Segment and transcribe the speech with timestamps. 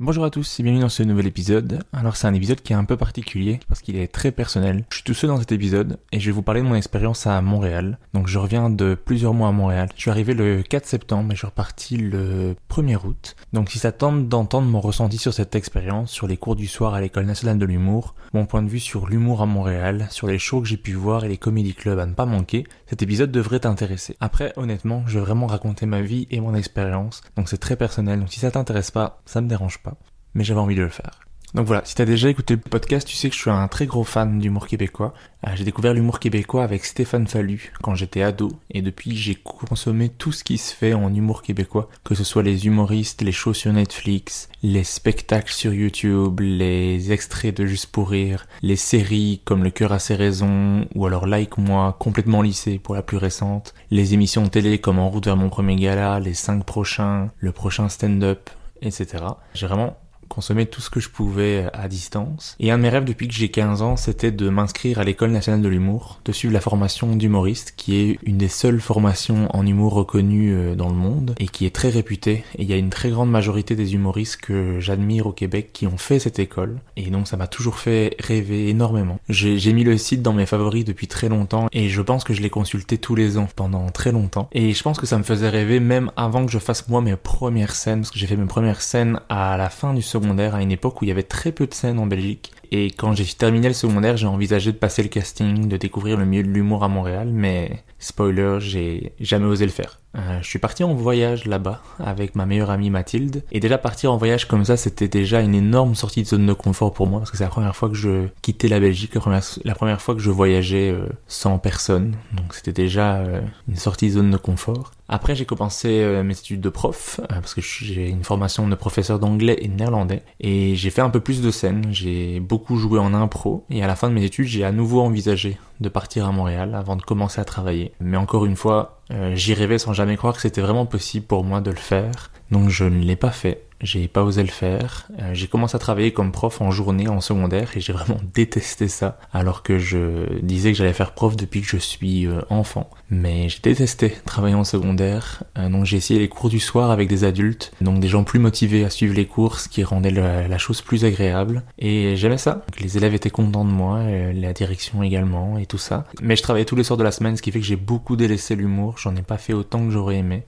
[0.00, 1.82] Bonjour à tous et bienvenue dans ce nouvel épisode.
[1.92, 4.84] Alors c'est un épisode qui est un peu particulier parce qu'il est très personnel.
[4.90, 7.26] Je suis tout seul dans cet épisode et je vais vous parler de mon expérience
[7.26, 7.98] à Montréal.
[8.14, 9.88] Donc je reviens de plusieurs mois à Montréal.
[9.96, 13.34] Je suis arrivé le 4 septembre et je suis reparti le 1er août.
[13.52, 16.94] Donc si ça tente d'entendre mon ressenti sur cette expérience, sur les cours du soir
[16.94, 20.38] à l'école nationale de l'humour, mon point de vue sur l'humour à Montréal, sur les
[20.38, 23.32] shows que j'ai pu voir et les comédie clubs à ne pas manquer, cet épisode
[23.32, 24.16] devrait t'intéresser.
[24.20, 27.20] Après honnêtement, je vais vraiment raconter ma vie et mon expérience.
[27.34, 28.20] Donc c'est très personnel.
[28.20, 29.88] Donc si ça t'intéresse pas, ça me dérange pas
[30.38, 31.10] mais j'avais envie de le faire.
[31.54, 33.86] Donc voilà, si t'as déjà écouté le podcast, tu sais que je suis un très
[33.86, 35.14] gros fan d'humour québécois.
[35.46, 40.10] Euh, j'ai découvert l'humour québécois avec Stéphane Fallu quand j'étais ado, et depuis j'ai consommé
[40.10, 43.54] tout ce qui se fait en humour québécois, que ce soit les humoristes, les shows
[43.54, 49.64] sur Netflix, les spectacles sur YouTube, les extraits de Juste pour rire, les séries comme
[49.64, 53.74] Le cœur a ses raisons, ou alors Like moi, complètement lycée pour la plus récente,
[53.90, 57.88] les émissions télé comme En route vers mon premier gala, les 5 prochains, le prochain
[57.88, 58.50] stand-up,
[58.82, 59.24] etc.
[59.54, 59.96] J'ai vraiment
[60.28, 62.56] consommer tout ce que je pouvais à distance.
[62.60, 65.30] Et un de mes rêves depuis que j'ai 15 ans, c'était de m'inscrire à l'école
[65.30, 69.66] nationale de l'humour, de suivre la formation d'humoriste, qui est une des seules formations en
[69.66, 72.44] humour reconnues euh, dans le monde, et qui est très réputée.
[72.56, 75.86] Et il y a une très grande majorité des humoristes que j'admire au Québec qui
[75.86, 76.78] ont fait cette école.
[76.96, 79.18] Et donc ça m'a toujours fait rêver énormément.
[79.28, 82.42] J'ai mis le site dans mes favoris depuis très longtemps, et je pense que je
[82.42, 84.48] l'ai consulté tous les ans pendant très longtemps.
[84.52, 87.16] Et je pense que ça me faisait rêver même avant que je fasse moi mes
[87.16, 90.62] premières scènes, parce que j'ai fait mes premières scènes à la fin du secondaire à
[90.62, 92.52] une époque où il y avait très peu de scènes en Belgique.
[92.70, 96.26] Et quand j'ai terminé le secondaire, j'ai envisagé de passer le casting, de découvrir le
[96.26, 100.00] milieu de l'humour à Montréal, mais spoiler, j'ai jamais osé le faire.
[100.16, 103.42] Euh, je suis parti en voyage là-bas avec ma meilleure amie Mathilde.
[103.52, 106.52] Et déjà partir en voyage comme ça, c'était déjà une énorme sortie de zone de
[106.52, 109.74] confort pour moi parce que c'est la première fois que je quittais la Belgique, la
[109.74, 112.16] première, fois que je voyageais euh, sans personne.
[112.32, 114.92] Donc c'était déjà euh, une sortie de zone de confort.
[115.10, 119.56] Après, j'ai commencé mes études de prof parce que j'ai une formation de professeur d'anglais
[119.58, 121.86] et de néerlandais et j'ai fait un peu plus de scènes.
[121.90, 125.00] J'ai beaucoup joué en impro et à la fin de mes études, j'ai à nouveau
[125.00, 127.92] envisagé de partir à Montréal avant de commencer à travailler.
[128.00, 131.60] Mais encore une fois, j'y rêvais sans jamais croire que c'était vraiment possible pour moi
[131.60, 132.30] de le faire.
[132.50, 135.08] Donc je ne l'ai pas fait j'ai pas osé le faire.
[135.20, 138.88] Euh, j'ai commencé à travailler comme prof en journée en secondaire et j'ai vraiment détesté
[138.88, 142.90] ça alors que je disais que j'allais faire prof depuis que je suis euh, enfant.
[143.10, 147.08] Mais j'ai détesté travailler en secondaire, euh, donc j'ai essayé les cours du soir avec
[147.08, 150.58] des adultes, donc des gens plus motivés à suivre les cours, ce qui rendait la,
[150.58, 151.62] chose plus agréable.
[151.78, 152.64] Et j'aimais ça.
[152.80, 154.02] les élèves étaient contents de moi,
[154.34, 156.04] la direction également et tout ça.
[156.20, 158.16] Mais je travaillais tous les soirs de la semaine, ce qui fait que j'ai beaucoup
[158.16, 158.96] délaissé l'humour.
[158.98, 160.42] J'en ai pas fait autant que j'aurais aimé,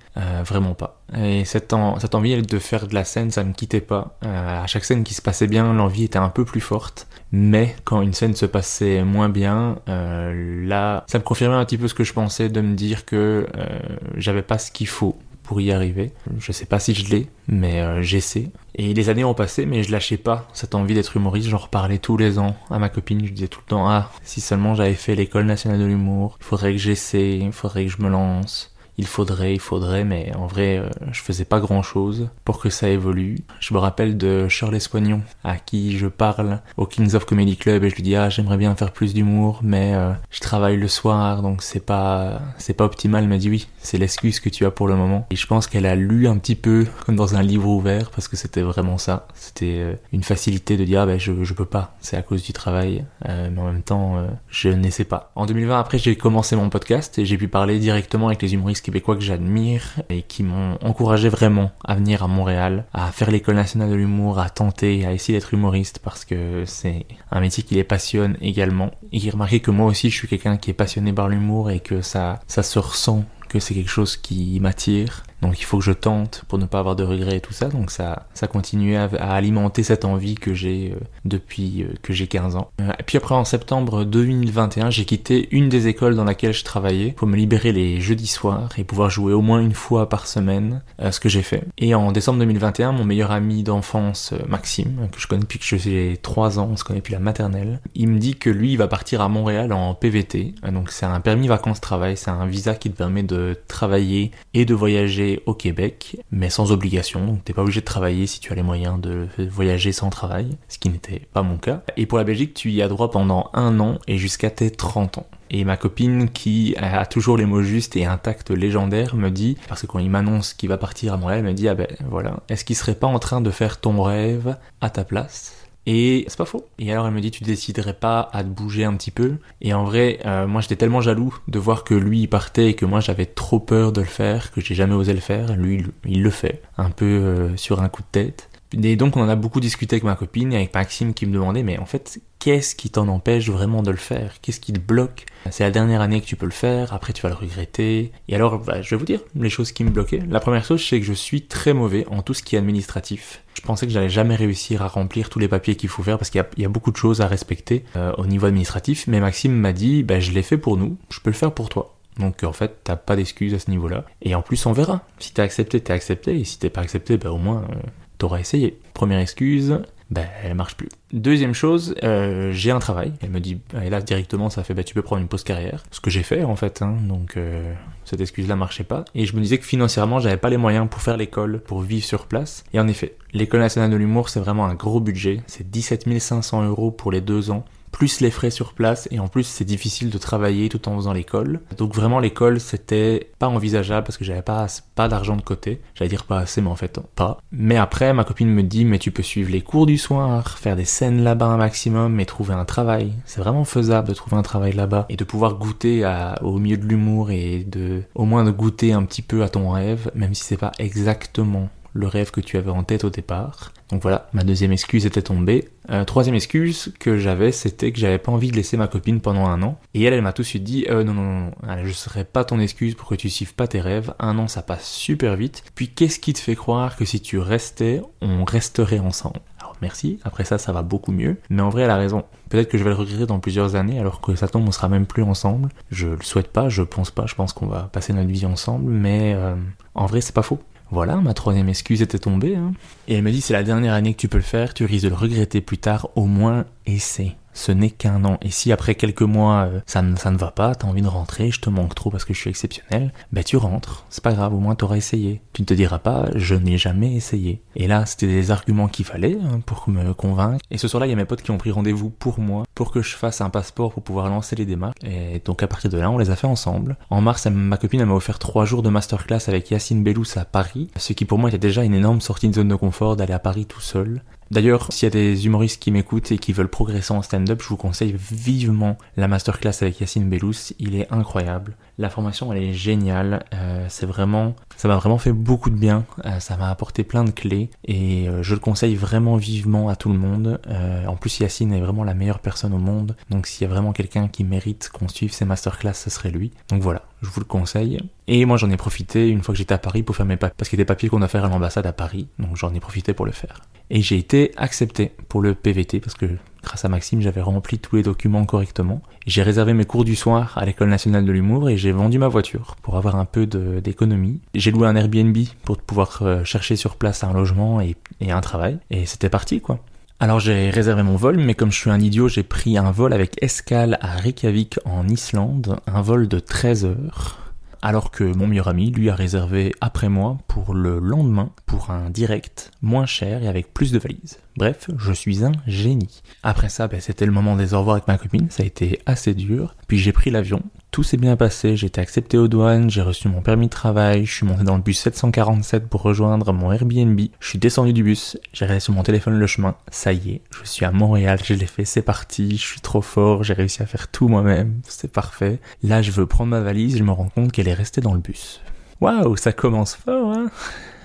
[0.44, 1.00] vraiment pas.
[1.16, 4.16] Et cette, envie de faire de la scène ça me quittait pas.
[4.24, 7.08] Euh, à chaque scène qui se passait bien, l'envie était un peu plus forte.
[7.32, 11.78] Mais quand une scène se passait moins bien, euh, là, ça me confirmait un petit
[11.78, 13.78] peu ce que je pensais de me dire que euh,
[14.16, 16.12] j'avais pas ce qu'il faut pour y arriver.
[16.38, 18.50] Je sais pas si je l'ai, mais j'essaie.
[18.76, 21.48] Et les années ont passé, mais je lâchais pas cette envie d'être humoriste.
[21.48, 23.26] J'en reparlais tous les ans à ma copine.
[23.26, 26.44] Je disais tout le temps, ah, si seulement j'avais fait l'école nationale de l'humour, il
[26.44, 28.69] faudrait que j'essaie, il faudrait que je me lance
[29.00, 32.69] il faudrait, il faudrait, mais en vrai, euh, je faisais pas grand chose pour que
[32.69, 33.38] ça évolue.
[33.58, 37.82] Je me rappelle de Shirley Soignon, à qui je parle au Kings of Comedy Club
[37.82, 40.87] et je lui dis, ah, j'aimerais bien faire plus d'humour, mais euh, je travaille le
[40.87, 43.23] soir, donc c'est pas, c'est pas optimal.
[43.23, 45.26] Elle m'a dit oui, c'est l'excuse que tu as pour le moment.
[45.31, 48.29] Et je pense qu'elle a lu un petit peu comme dans un livre ouvert parce
[48.29, 49.29] que c'était vraiment ça.
[49.32, 52.43] C'était euh, une facilité de dire, ah, ben, je, je peux pas, c'est à cause
[52.43, 55.32] du travail, mais en même temps, je n'essaie pas.
[55.37, 58.85] En 2020, après, j'ai commencé mon podcast et j'ai pu parler directement avec les humoristes
[58.90, 63.90] que j'admire et qui m'ont encouragé vraiment à venir à Montréal, à faire l'école nationale
[63.90, 67.84] de l'humour, à tenter, à essayer d'être humoriste parce que c'est un métier qui les
[67.84, 68.90] passionne également.
[69.12, 71.81] Et qui remarqué que moi aussi je suis quelqu'un qui est passionné par l'humour et
[71.81, 75.84] que ça, ça se ressent que c'est quelque chose qui m'attire donc il faut que
[75.84, 77.69] je tente pour ne pas avoir de regrets et tout ça.
[77.69, 82.26] Donc ça, ça continue à, alimenter cette envie que j'ai euh, depuis euh, que j'ai
[82.26, 82.70] 15 ans.
[82.81, 87.12] Euh, puis après en septembre 2021, j'ai quitté une des écoles dans laquelle je travaillais
[87.12, 90.82] pour me libérer les jeudis soirs et pouvoir jouer au moins une fois par semaine,
[91.10, 91.64] ce que j'ai fait.
[91.78, 96.19] Et en décembre 2021, mon meilleur ami d'enfance, Maxime, que je connais depuis que j'ai
[96.20, 98.88] 3 ans, on se connaît depuis la maternelle, il me dit que lui, il va
[98.88, 100.54] partir à Montréal en PVT.
[100.72, 104.75] Donc c'est un permis vacances-travail, c'est un visa qui te permet de travailler et de
[104.75, 107.27] voyager au Québec, mais sans obligation.
[107.27, 110.56] Donc t'es pas obligé de travailler si tu as les moyens de voyager sans travail,
[110.69, 111.82] ce qui n'était pas mon cas.
[111.97, 115.19] Et pour la Belgique, tu y as droit pendant un an et jusqu'à tes 30
[115.19, 115.27] ans.
[115.53, 119.56] Et ma copine, qui a toujours les mots justes et un tact légendaire, me dit,
[119.69, 121.88] parce que quand il m'annonce qu'il va partir à Montréal, elle me dit, ah ben
[122.09, 125.56] voilà, est-ce qu'il serait pas en train de faire ton rêve à ta place?
[125.90, 126.69] Et c'est pas faux.
[126.78, 129.38] Et alors elle me dit tu déciderais pas à te bouger un petit peu?
[129.60, 132.75] Et en vrai, euh, moi j'étais tellement jaloux de voir que lui il partait et
[132.75, 135.56] que moi j'avais trop peur de le faire, que j'ai jamais osé le faire.
[135.56, 138.50] Lui il le fait, un peu euh, sur un coup de tête.
[138.72, 141.32] Et donc on en a beaucoup discuté avec ma copine et avec Maxime qui me
[141.32, 144.40] demandait mais en fait qu'est-ce qui t'en empêche vraiment de le faire?
[144.40, 145.26] Qu'est-ce qui te bloque?
[145.50, 148.12] C'est la dernière année que tu peux le faire, après tu vas le regretter.
[148.28, 150.22] Et alors bah, je vais vous dire les choses qui me bloquaient.
[150.28, 153.43] La première chose c'est que je suis très mauvais en tout ce qui est administratif.
[153.55, 156.31] Je pensais que j'allais jamais réussir à remplir tous les papiers qu'il faut faire parce
[156.31, 159.06] qu'il y, a beaucoup de choses à respecter euh, au niveau administratif.
[159.06, 161.69] Mais Maxime m'a dit bah, je l'ai fait pour nous, je peux le faire pour
[161.69, 161.96] toi.
[162.19, 164.05] Donc en fait, t'as pas d'excuses à ce niveau-là.
[164.22, 165.02] Et en plus, on verra.
[165.19, 166.38] Si t'as accepté, t'es accepté.
[166.38, 167.75] Et si t'es pas accepté, bah au moins, euh,
[168.20, 168.78] t'auras essayé.
[168.94, 169.81] Première excuse,
[170.11, 170.88] ben elle marche plus.
[171.12, 173.12] Deuxième chose, euh, j'ai un travail.
[173.22, 175.82] Elle me dit, et là directement ça fait, bah tu peux prendre une pause carrière.
[175.90, 177.72] Ce que j'ai fait en fait, hein, donc euh,
[178.05, 179.05] cette excuse-là marchait pas.
[179.14, 182.05] Et je me disais que financièrement j'avais pas les moyens pour faire l'école, pour vivre
[182.05, 182.64] sur place.
[182.75, 185.40] Et en effet, l'école nationale de l'humour c'est vraiment un gros budget.
[185.46, 187.64] C'est 17 500 euros pour les deux ans
[188.00, 191.12] plus les frais sur place et en plus c'est difficile de travailler tout en faisant
[191.12, 191.61] l'école.
[191.76, 195.82] Donc vraiment l'école c'était pas envisageable parce que j'avais pas pas d'argent de côté.
[195.94, 197.37] J'allais dire pas assez mais en fait pas.
[197.52, 200.76] Mais après ma copine me dit mais tu peux suivre les cours du soir, faire
[200.76, 203.12] des scènes là-bas un maximum et trouver un travail.
[203.26, 206.11] C'est vraiment faisable de trouver un travail là-bas et de pouvoir goûter
[206.41, 209.69] au milieu de l'humour et de au moins de goûter un petit peu à ton
[209.69, 213.72] rêve même si c'est pas exactement le rêve que tu avais en tête au départ.
[213.90, 215.69] Donc voilà, ma deuxième excuse était tombée.
[215.90, 219.46] Euh, troisième excuse que j'avais, c'était que j'avais pas envie de laisser ma copine pendant
[219.46, 219.78] un an.
[219.94, 222.25] Et elle, elle m'a tout de suite dit, euh, non, non, non, non, je serai
[222.25, 224.14] pas ton excuse pour que tu suives pas tes rêves.
[224.20, 225.64] Un an, ça passe super vite.
[225.75, 229.40] Puis qu'est-ce qui te fait croire que si tu restais, on resterait ensemble?
[229.58, 231.36] Alors merci, après ça, ça va beaucoup mieux.
[231.50, 232.25] Mais en vrai, elle a raison.
[232.48, 234.88] Peut-être que je vais le regretter dans plusieurs années, alors que ça tombe, on sera
[234.88, 235.69] même plus ensemble.
[235.90, 238.90] Je le souhaite pas, je pense pas, je pense qu'on va passer notre vie ensemble,
[238.90, 239.54] mais euh,
[239.94, 240.58] en vrai, c'est pas faux.
[240.90, 242.56] Voilà, ma troisième excuse était tombée.
[242.56, 242.72] Hein.
[243.06, 245.04] Et elle me dit c'est la dernière année que tu peux le faire, tu risques
[245.04, 248.38] de le regretter plus tard, au moins essaie ce n'est qu'un an.
[248.40, 251.08] Et si après quelques mois, euh, ça, ne, ça ne va pas, t'as envie de
[251.08, 254.06] rentrer, je te manque trop parce que je suis exceptionnel, ben tu rentres.
[254.08, 255.43] C'est pas grave, au moins t'auras essayé.
[255.52, 257.60] Tu ne te diras pas, je n'ai jamais essayé.
[257.76, 260.64] Et là, c'était des arguments qu'il fallait hein, pour me convaincre.
[260.70, 262.93] Et ce soir-là, il y a mes potes qui ont pris rendez-vous pour moi, pour
[262.93, 264.96] que je fasse un passeport pour pouvoir lancer les démarches.
[265.05, 266.96] Et donc à partir de là, on les a fait ensemble.
[267.10, 270.88] En mars, ma copine m'a offert trois jours de masterclass avec Yacine Bellous à Paris,
[270.96, 273.38] ce qui pour moi était déjà une énorme sortie de zone de confort d'aller à
[273.38, 274.22] Paris tout seul.
[274.50, 277.69] D'ailleurs, s'il y a des humoristes qui m'écoutent et qui veulent progresser en stand-up, je
[277.69, 280.72] vous conseille vivement la masterclass avec Yacine Bellous.
[280.80, 281.76] Il est incroyable.
[281.99, 283.44] La formation, elle est géniale.
[283.55, 286.05] Euh, c'est vraiment, ça m'a vraiment fait beaucoup de bien.
[286.25, 289.97] Euh, ça m'a apporté plein de clés et euh, je le conseille vraiment vivement à
[289.97, 290.61] tout le monde.
[291.06, 293.17] en plus, Yacine est vraiment la meilleure personne au monde.
[293.31, 296.53] Donc, s'il y a vraiment quelqu'un qui mérite qu'on suive ses masterclass, ce serait lui.
[296.69, 297.99] Donc voilà, je vous le conseille.
[298.27, 300.55] Et moi, j'en ai profité une fois que j'étais à Paris pour faire mes papiers,
[300.56, 302.29] parce qu'il y a des papiers qu'on a fait à l'ambassade à Paris.
[302.39, 306.15] Donc, j'en ai profité pour le faire et j'ai été accepté pour le PVT parce
[306.15, 306.27] que
[306.62, 309.02] grâce à Maxime j'avais rempli tous les documents correctement.
[309.26, 312.29] J'ai réservé mes cours du soir à l'école nationale de l'humour et j'ai vendu ma
[312.29, 314.40] voiture pour avoir un peu d'économie.
[314.55, 318.40] J'ai loué un Airbnb pour pouvoir euh, chercher sur place un logement et, et un
[318.40, 319.81] travail et c'était parti quoi.
[320.22, 323.14] Alors j'ai réservé mon vol, mais comme je suis un idiot, j'ai pris un vol
[323.14, 327.50] avec escale à Reykjavik en Islande, un vol de 13 heures
[327.82, 332.10] alors que mon meilleur ami, lui, a réservé après moi pour le lendemain, pour un
[332.10, 334.38] direct moins cher et avec plus de valises.
[334.60, 336.20] Bref, je suis un génie.
[336.43, 339.00] Après ça, ben, c'était le moment des au revoir avec ma copine, ça a été
[339.06, 339.74] assez dur.
[339.88, 343.29] Puis j'ai pris l'avion, tout s'est bien passé, j'ai été accepté aux douanes, j'ai reçu
[343.29, 347.19] mon permis de travail, je suis monté dans le bus 747 pour rejoindre mon Airbnb,
[347.40, 350.43] je suis descendu du bus, j'ai regardé sur mon téléphone le chemin, ça y est,
[350.50, 353.82] je suis à Montréal, je l'ai fait, c'est parti, je suis trop fort, j'ai réussi
[353.82, 355.58] à faire tout moi-même, c'est parfait.
[355.82, 358.20] Là, je veux prendre ma valise, je me rends compte qu'elle est restée dans le
[358.20, 358.60] bus.
[359.00, 360.50] Waouh, ça commence fort, hein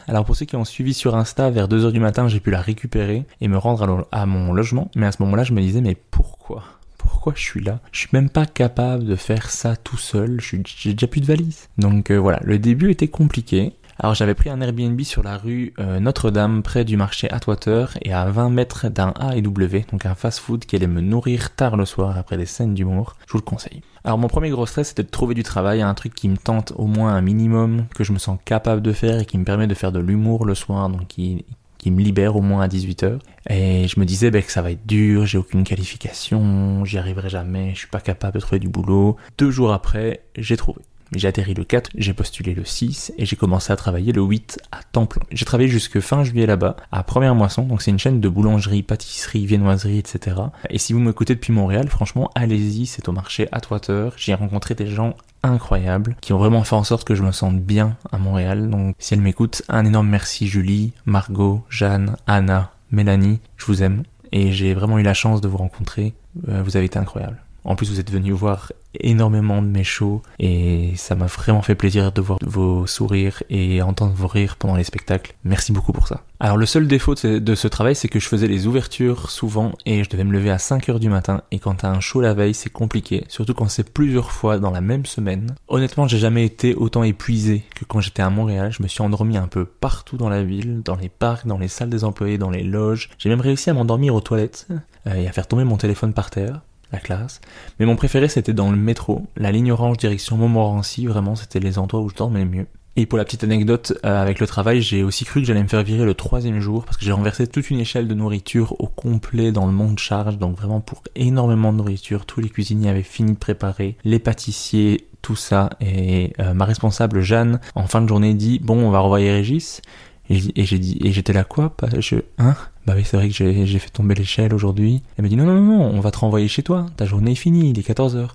[0.07, 2.61] alors pour ceux qui ont suivi sur Insta, vers 2h du matin, j'ai pu la
[2.61, 4.89] récupérer et me rendre à, mon logement.
[4.95, 6.63] Mais à ce moment-là, je me disais, mais pourquoi?
[6.97, 7.79] Pourquoi je suis là?
[7.91, 11.69] Je suis même pas capable de faire ça tout seul, j'ai déjà plus de valise.
[11.77, 13.73] Donc euh, voilà, le début était compliqué.
[13.97, 18.11] Alors j'avais pris un Airbnb sur la rue euh, Notre-Dame près du marché Atwater et
[18.11, 22.17] à 20 mètres d'un A&W, donc un fast-food qui allait me nourrir tard le soir
[22.17, 23.15] après des scènes d'humour.
[23.25, 23.81] Je vous le conseille.
[24.03, 26.73] Alors mon premier gros stress c'était de trouver du travail, un truc qui me tente
[26.75, 29.67] au moins un minimum, que je me sens capable de faire et qui me permet
[29.67, 31.45] de faire de l'humour le soir, donc qui,
[31.77, 33.19] qui me libère au moins à 18h.
[33.49, 37.29] Et je me disais ben, que ça va être dur, j'ai aucune qualification, j'y arriverai
[37.29, 39.15] jamais, je suis pas capable de trouver du boulot.
[39.37, 40.81] Deux jours après, j'ai trouvé.
[41.13, 44.59] J'ai atterri le 4, j'ai postulé le 6 et j'ai commencé à travailler le 8
[44.71, 45.07] à temps.
[45.31, 48.83] J'ai travaillé jusque fin juillet là-bas, à Première Moisson, donc c'est une chaîne de boulangerie,
[48.83, 50.37] pâtisserie, viennoiserie, etc.
[50.69, 54.13] Et si vous m'écoutez depuis Montréal, franchement, allez-y, c'est au marché Atwater.
[54.17, 57.59] J'ai rencontré des gens incroyables qui ont vraiment fait en sorte que je me sente
[57.59, 58.69] bien à Montréal.
[58.69, 64.03] Donc si elles m'écoutent, un énorme merci Julie, Margot, Jeanne, Anna, Mélanie, je vous aime.
[64.31, 66.13] Et j'ai vraiment eu la chance de vous rencontrer.
[66.49, 67.44] Euh, vous avez été incroyables.
[67.65, 71.75] En plus, vous êtes venu voir énormément de mes shows et ça m'a vraiment fait
[71.75, 75.33] plaisir de voir vos sourires et entendre vos rires pendant les spectacles.
[75.43, 76.21] Merci beaucoup pour ça.
[76.39, 80.03] Alors le seul défaut de ce travail c'est que je faisais les ouvertures souvent et
[80.03, 82.53] je devais me lever à 5h du matin et quand t'as un show la veille
[82.53, 85.55] c'est compliqué, surtout quand c'est plusieurs fois dans la même semaine.
[85.67, 89.37] Honnêtement j'ai jamais été autant épuisé que quand j'étais à Montréal, je me suis endormi
[89.37, 92.49] un peu partout dans la ville, dans les parcs, dans les salles des employés, dans
[92.49, 93.09] les loges.
[93.17, 94.67] J'ai même réussi à m'endormir aux toilettes
[95.07, 96.61] euh, et à faire tomber mon téléphone par terre
[96.91, 97.41] la classe.
[97.79, 101.77] Mais mon préféré c'était dans le métro, la ligne orange direction Montmorency, vraiment c'était les
[101.77, 102.67] endroits où je dormais le mieux.
[102.97, 105.67] Et pour la petite anecdote, euh, avec le travail, j'ai aussi cru que j'allais me
[105.67, 108.87] faire virer le troisième jour parce que j'ai renversé toute une échelle de nourriture au
[108.87, 112.25] complet dans le monde charge, donc vraiment pour énormément de nourriture.
[112.25, 115.71] Tous les cuisiniers avaient fini de préparer, les pâtissiers, tout ça.
[115.81, 119.81] Et euh, ma responsable Jeanne, en fin de journée, dit bon, on va renvoyer Régis.
[120.29, 121.75] Et, j'ai dit, et j'étais là quoi?
[121.99, 122.55] Je, hein?
[122.85, 125.01] Bah oui, c'est vrai que j'ai fait tomber l'échelle aujourd'hui.
[125.17, 126.85] Elle m'a dit non, non, non, on va te renvoyer chez toi.
[126.97, 128.29] Ta journée est finie, il est 14h.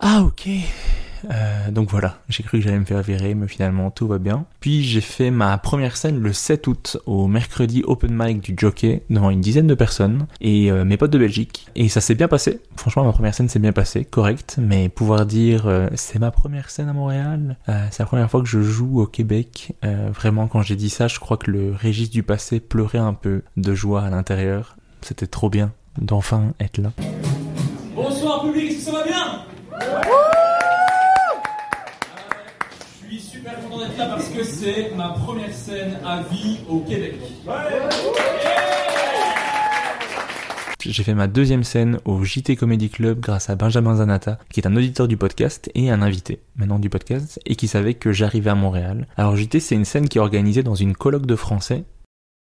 [0.00, 0.48] Ah ok.
[1.30, 4.44] Euh, donc voilà, j'ai cru que j'allais me faire virer, mais finalement tout va bien.
[4.60, 9.02] Puis j'ai fait ma première scène le 7 août au mercredi open mic du Jockey
[9.10, 11.66] devant une dizaine de personnes et euh, mes potes de Belgique.
[11.74, 12.60] Et ça s'est bien passé.
[12.76, 14.56] Franchement, ma première scène s'est bien passée, correct.
[14.60, 17.56] Mais pouvoir dire euh, c'est ma première scène à Montréal,
[17.90, 19.72] c'est la première fois que je joue au Québec.
[19.82, 23.42] vraiment, quand j'ai dit ça, je crois que le Régis du passé pleurait un peu
[23.56, 24.76] de joie à l'intérieur.
[25.02, 26.92] C'était trop bien d'enfin être là.
[27.94, 29.44] Bonsoir public, ça va bien
[33.44, 37.14] super content parce que c'est ma première scène à vie au Québec.
[40.80, 44.66] J'ai fait ma deuxième scène au JT Comedy Club grâce à Benjamin Zanata, qui est
[44.66, 48.50] un auditeur du podcast et un invité maintenant du podcast, et qui savait que j'arrivais
[48.50, 49.06] à Montréal.
[49.16, 51.84] Alors JT, c'est une scène qui est organisée dans une colloque de français.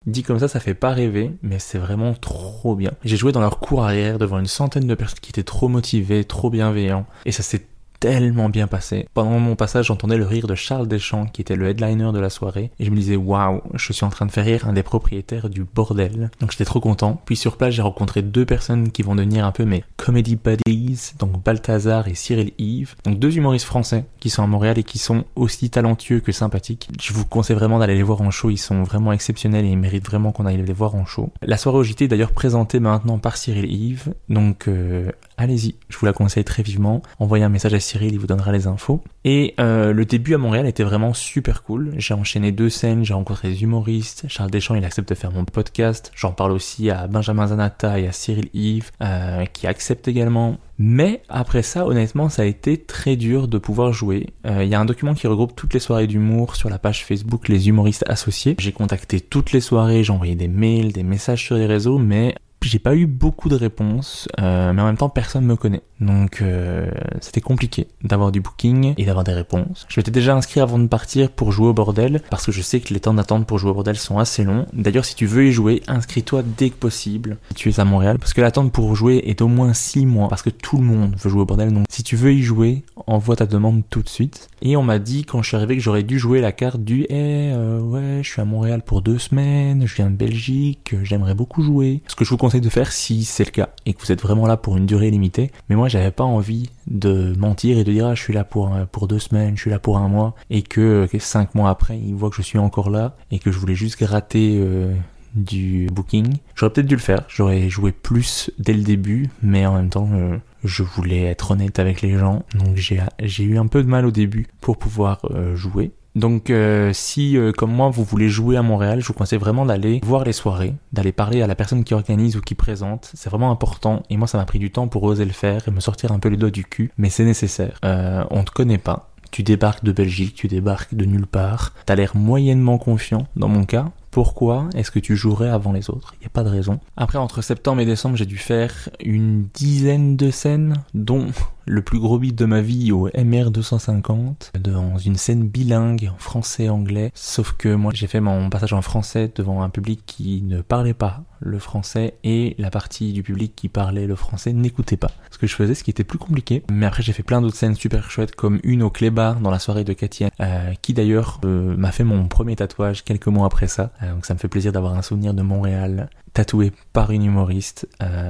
[0.05, 2.91] Dit comme ça, ça fait pas rêver, mais c'est vraiment trop bien.
[3.03, 6.23] J'ai joué dans leur cour arrière devant une centaine de personnes qui étaient trop motivées,
[6.23, 7.65] trop bienveillants, et ça s'est
[7.99, 9.07] tellement bien passé.
[9.13, 12.29] Pendant mon passage, j'entendais le rire de Charles Deschamps, qui était le headliner de la
[12.29, 14.83] soirée, et je me disais, waouh, je suis en train de faire rire un des
[14.83, 16.29] propriétaires du bordel.
[16.39, 17.21] Donc j'étais trop content.
[17.25, 21.13] Puis sur place, j'ai rencontré deux personnes qui vont devenir un peu mes comedy buddies,
[21.19, 22.95] donc Balthazar et Cyril Yves.
[23.03, 26.89] Donc deux humoristes français qui sont à Montréal et qui sont aussi talentueux que sympathiques.
[27.01, 29.77] Je vous conseille vraiment d'aller les voir en show, ils sont vraiment exceptionnels et ils
[29.77, 31.31] méritent vraiment qu'on aille les voir en show.
[31.41, 35.97] La soirée au JT est d'ailleurs présentée maintenant par Cyril Yves, donc euh, allez-y, je
[35.97, 37.01] vous la conseille très vivement.
[37.19, 39.01] Envoyez un message à Cyril, il vous donnera les infos.
[39.23, 41.93] Et euh, le début à Montréal était vraiment super cool.
[41.97, 44.25] J'ai enchaîné deux scènes, j'ai rencontré des humoristes.
[44.27, 46.11] Charles Deschamps, il accepte de faire mon podcast.
[46.15, 50.57] J'en parle aussi à Benjamin Zanata et à Cyril Yves, euh, qui acceptent également.
[50.79, 54.27] Mais après ça, honnêtement, ça a été très dur de pouvoir jouer.
[54.45, 57.03] Euh, il y a un document qui regroupe toutes les soirées d'humour sur la page
[57.03, 58.55] Facebook Les Humoristes Associés.
[58.59, 62.35] J'ai contacté toutes les soirées, j'ai envoyé des mails, des messages sur les réseaux, mais
[62.61, 65.81] j'ai pas eu beaucoup de réponses, euh, mais en même temps personne me connaît.
[65.99, 66.89] Donc euh,
[67.21, 69.85] c'était compliqué d'avoir du booking et d'avoir des réponses.
[69.87, 72.79] Je m'étais déjà inscrit avant de partir pour jouer au bordel, parce que je sais
[72.79, 74.65] que les temps d'attente pour jouer au bordel sont assez longs.
[74.73, 78.19] D'ailleurs si tu veux y jouer, inscris-toi dès que possible si tu es à Montréal,
[78.19, 81.15] parce que l'attente pour jouer est au moins 6 mois, parce que tout le monde
[81.17, 81.71] veut jouer au bordel.
[81.71, 84.49] Donc si tu veux y jouer, envoie ta demande tout de suite.
[84.61, 87.05] Et on m'a dit quand je suis arrivé que j'aurais dû jouer la carte du
[87.09, 91.61] Eh ouais je suis à Montréal pour deux semaines, je viens de Belgique, j'aimerais beaucoup
[91.61, 92.01] jouer.
[92.17, 94.57] Que je vous de faire si c'est le cas et que vous êtes vraiment là
[94.57, 95.51] pour une durée limitée.
[95.69, 98.71] Mais moi, j'avais pas envie de mentir et de dire ah, je suis là pour
[98.91, 102.15] pour deux semaines, je suis là pour un mois et que, cinq mois après, ils
[102.15, 104.93] voient que je suis encore là et que je voulais juste gratter euh,
[105.35, 106.37] du booking.
[106.55, 107.23] J'aurais peut-être dû le faire.
[107.27, 111.79] J'aurais joué plus dès le début, mais en même temps, euh, je voulais être honnête
[111.79, 112.43] avec les gens.
[112.55, 115.91] Donc j'ai eu un peu de mal au début pour pouvoir euh, jouer.
[116.17, 119.67] Donc euh, si euh, comme moi vous voulez jouer à Montréal, je vous conseille vraiment
[119.67, 123.11] d'aller voir les soirées, d'aller parler à la personne qui organise ou qui présente.
[123.13, 125.71] C'est vraiment important et moi ça m'a pris du temps pour oser le faire et
[125.71, 127.79] me sortir un peu les doigts du cul, mais c'est nécessaire.
[127.85, 129.11] Euh, on te connaît pas.
[129.29, 131.73] Tu débarques de Belgique, tu débarques de nulle part.
[131.85, 133.91] T'as l'air moyennement confiant, dans mon cas.
[134.17, 136.15] Pourquoi est-ce que tu jouerais avant les autres?
[136.15, 136.79] Il n'y a pas de raison.
[136.95, 141.27] Après, entre septembre et décembre, j'ai dû faire une dizaine de scènes, dont
[141.67, 146.17] le plus gros beat de ma vie au MR 250 dans une scène bilingue en
[146.17, 150.41] français anglais sauf que moi j'ai fait mon passage en français devant un public qui
[150.43, 154.97] ne parlait pas le français et la partie du public qui parlait le français n'écoutait
[154.97, 155.11] pas.
[155.31, 156.63] Ce que je faisais ce qui était plus compliqué.
[156.71, 159.59] Mais après j'ai fait plein d'autres scènes super chouettes comme une au clébar dans la
[159.59, 163.67] soirée de Katia euh, qui d'ailleurs euh, m'a fait mon premier tatouage quelques mois après
[163.67, 163.91] ça.
[164.03, 167.87] Euh, donc ça me fait plaisir d'avoir un souvenir de Montréal tatoué par une humoriste.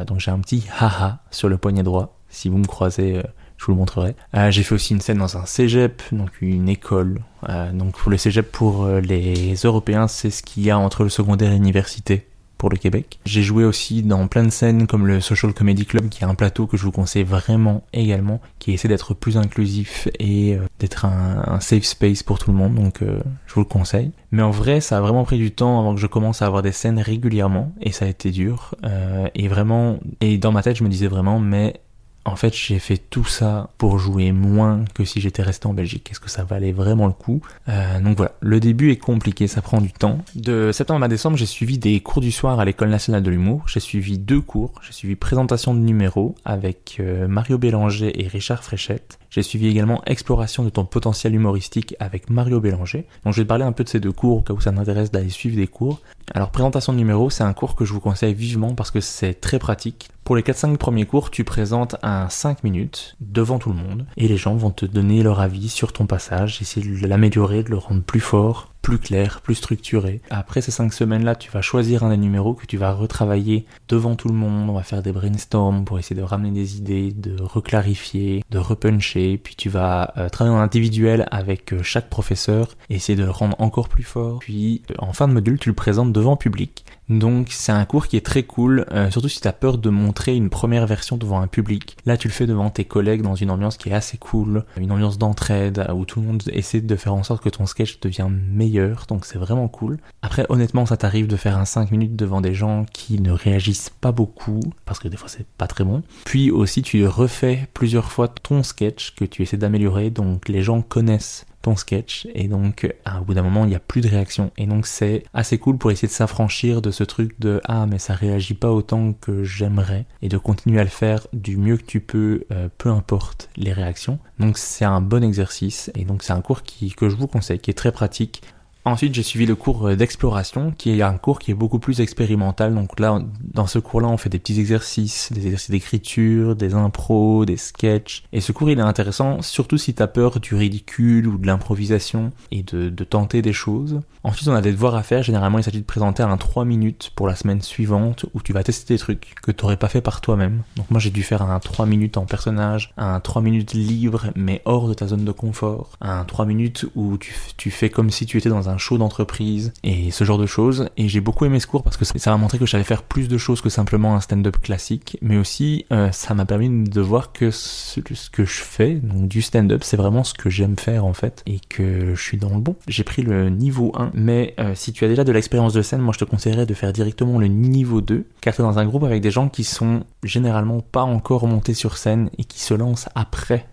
[0.08, 2.18] Donc j'ai un petit haha sur le poignet droit.
[2.30, 3.24] Si vous me croisez, euh,
[3.58, 4.16] je vous le montrerai.
[4.36, 7.22] Euh, j'ai fait aussi une scène dans un cégep, donc une école.
[7.50, 11.10] Euh, donc pour le cégep, pour les Européens, c'est ce qu'il y a entre le
[11.10, 13.20] secondaire et l'université pour le Québec.
[13.26, 16.36] J'ai joué aussi dans plein de scènes comme le Social Comedy Club qui est un
[16.36, 21.06] plateau que je vous conseille vraiment également, qui essaie d'être plus inclusif et euh, d'être
[21.06, 24.12] un, safe space pour tout le monde, donc euh, je vous le conseille.
[24.32, 26.62] Mais en vrai, ça a vraiment pris du temps avant que je commence à avoir
[26.62, 28.76] des scènes régulièrement et ça a été dur.
[28.84, 31.82] Euh, et vraiment, et dans ma tête, je me disais vraiment, mais
[32.28, 36.10] en fait, j'ai fait tout ça pour jouer moins que si j'étais resté en Belgique.
[36.12, 37.42] Est-ce que ça valait vraiment le coup?
[37.70, 40.20] Euh, Donc voilà, le début est compliqué, ça prend du temps.
[40.36, 43.64] De septembre à décembre, j'ai suivi des cours du soir à l'École nationale de l'humour.
[43.68, 44.74] J'ai suivi deux cours.
[44.82, 49.20] J'ai suivi présentation de numéros avec euh, Mario Bélanger et Richard Fréchette.
[49.30, 53.06] J'ai suivi également exploration de ton potentiel humoristique avec Mario Bélanger.
[53.24, 54.72] Donc je vais te parler un peu de ces deux cours au cas où ça
[54.72, 56.02] m'intéresse d'aller suivre des cours.
[56.34, 59.34] Alors présentation de numéros, c'est un cours que je vous conseille vivement parce que c'est
[59.34, 60.10] très pratique.
[60.24, 64.28] Pour les 4-5 premiers cours, tu présentes un 5 minutes devant tout le monde et
[64.28, 67.78] les gens vont te donner leur avis sur ton passage, essayer de l'améliorer, de le
[67.78, 70.21] rendre plus fort, plus clair, plus structuré.
[70.30, 74.15] Après ces 5 semaines-là, tu vas choisir un des numéros que tu vas retravailler devant
[74.15, 74.69] tout le monde.
[74.69, 79.38] On va faire des brainstorms pour essayer de ramener des idées, de reclarifier, de repuncher.
[79.43, 83.60] Puis tu vas euh, travailler en individuel avec euh, chaque professeur essayer de le rendre
[83.60, 84.39] encore plus fort.
[84.39, 86.86] Puis euh, en fin de module, tu le présentes devant public.
[87.10, 89.89] Donc c'est un cours qui est très cool, euh, surtout si tu as peur de
[89.89, 91.98] montrer une première version devant un public.
[92.06, 94.91] Là tu le fais devant tes collègues dans une ambiance qui est assez cool, une
[94.91, 98.41] ambiance d'entraide où tout le monde essaie de faire en sorte que ton sketch devienne
[98.52, 100.00] meilleur, donc c'est vraiment cool.
[100.22, 103.89] Après honnêtement ça t'arrive de faire un 5 minutes devant des gens qui ne réagissent
[103.89, 106.04] pas beaucoup, parce que des fois c'est pas très bon.
[106.26, 110.82] Puis aussi tu refais plusieurs fois ton sketch que tu essaies d'améliorer, donc les gens
[110.82, 112.28] connaissent ton sketch.
[112.34, 114.52] Et donc à, au bout d'un moment il n'y a plus de réaction.
[114.58, 118.00] Et donc c'est assez cool pour essayer de s'affranchir de ce truc de ah mais
[118.00, 120.06] ça réagit pas autant que j'aimerais.
[120.22, 123.74] Et de continuer à le faire du mieux que tu peux euh, peu importe les
[123.74, 124.20] réactions.
[124.39, 125.91] Donc c'est un bon exercice.
[125.96, 128.41] Et donc c'est un cours qui, que je vous conseille qui est très pratique
[128.88, 132.00] Ensuite, j'ai suivi le cours euh, d'exploration, qui est un cours qui est beaucoup plus
[132.00, 132.73] expérimental.
[132.73, 137.43] Donc là, dans ce cours-là, on fait des petits exercices, des exercices d'écriture, des impros,
[137.43, 138.23] des sketchs.
[138.32, 142.32] Et ce cours, il est intéressant, surtout si t'as peur du ridicule ou de l'improvisation
[142.52, 144.00] et de, tenter des choses.
[144.23, 145.21] Ensuite, on a des devoirs à faire.
[145.21, 148.63] Généralement, il s'agit de présenter un 3 minutes pour la semaine suivante où tu vas
[148.63, 150.63] tester des trucs que t'aurais pas fait par toi-même.
[150.78, 154.62] Donc moi, j'ai dû faire un 3 minutes en personnage, un 3 minutes libre mais
[154.63, 158.38] hors de ta zone de confort, un 3 minutes où tu fais comme si tu
[158.38, 160.90] étais dans un show d'entreprise et ce genre de choses.
[160.98, 163.28] Et j'ai beaucoup aimé ce cours parce que ça m'a montré que j'allais faire plus
[163.28, 167.32] de choses que simplement un stand-up classique, mais aussi euh, ça m'a permis de voir
[167.32, 171.13] que ce, que je fais, donc du stand-up, c'est vraiment ce que j'aime faire en
[171.13, 172.76] fait et que je suis dans le bon.
[172.88, 176.02] J'ai pris le niveau 1, mais euh, si tu as déjà de l'expérience de scène,
[176.02, 178.86] moi je te conseillerais de faire directement le niveau 2, car tu es dans un
[178.86, 182.74] groupe avec des gens qui sont généralement pas encore montés sur scène et qui se
[182.74, 183.68] lancent après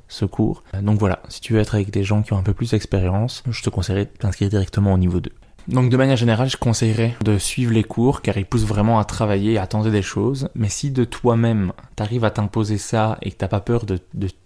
[0.83, 3.43] donc voilà, si tu veux être avec des gens qui ont un peu plus d'expérience,
[3.49, 5.31] je te conseillerais de t'inscrire directement au niveau 2.
[5.69, 9.05] Donc de manière générale, je conseillerais de suivre les cours car ils poussent vraiment à
[9.05, 10.49] travailler et à tenter des choses.
[10.55, 13.99] Mais si de toi-même t'arrives à t'imposer ça et que t'as pas peur de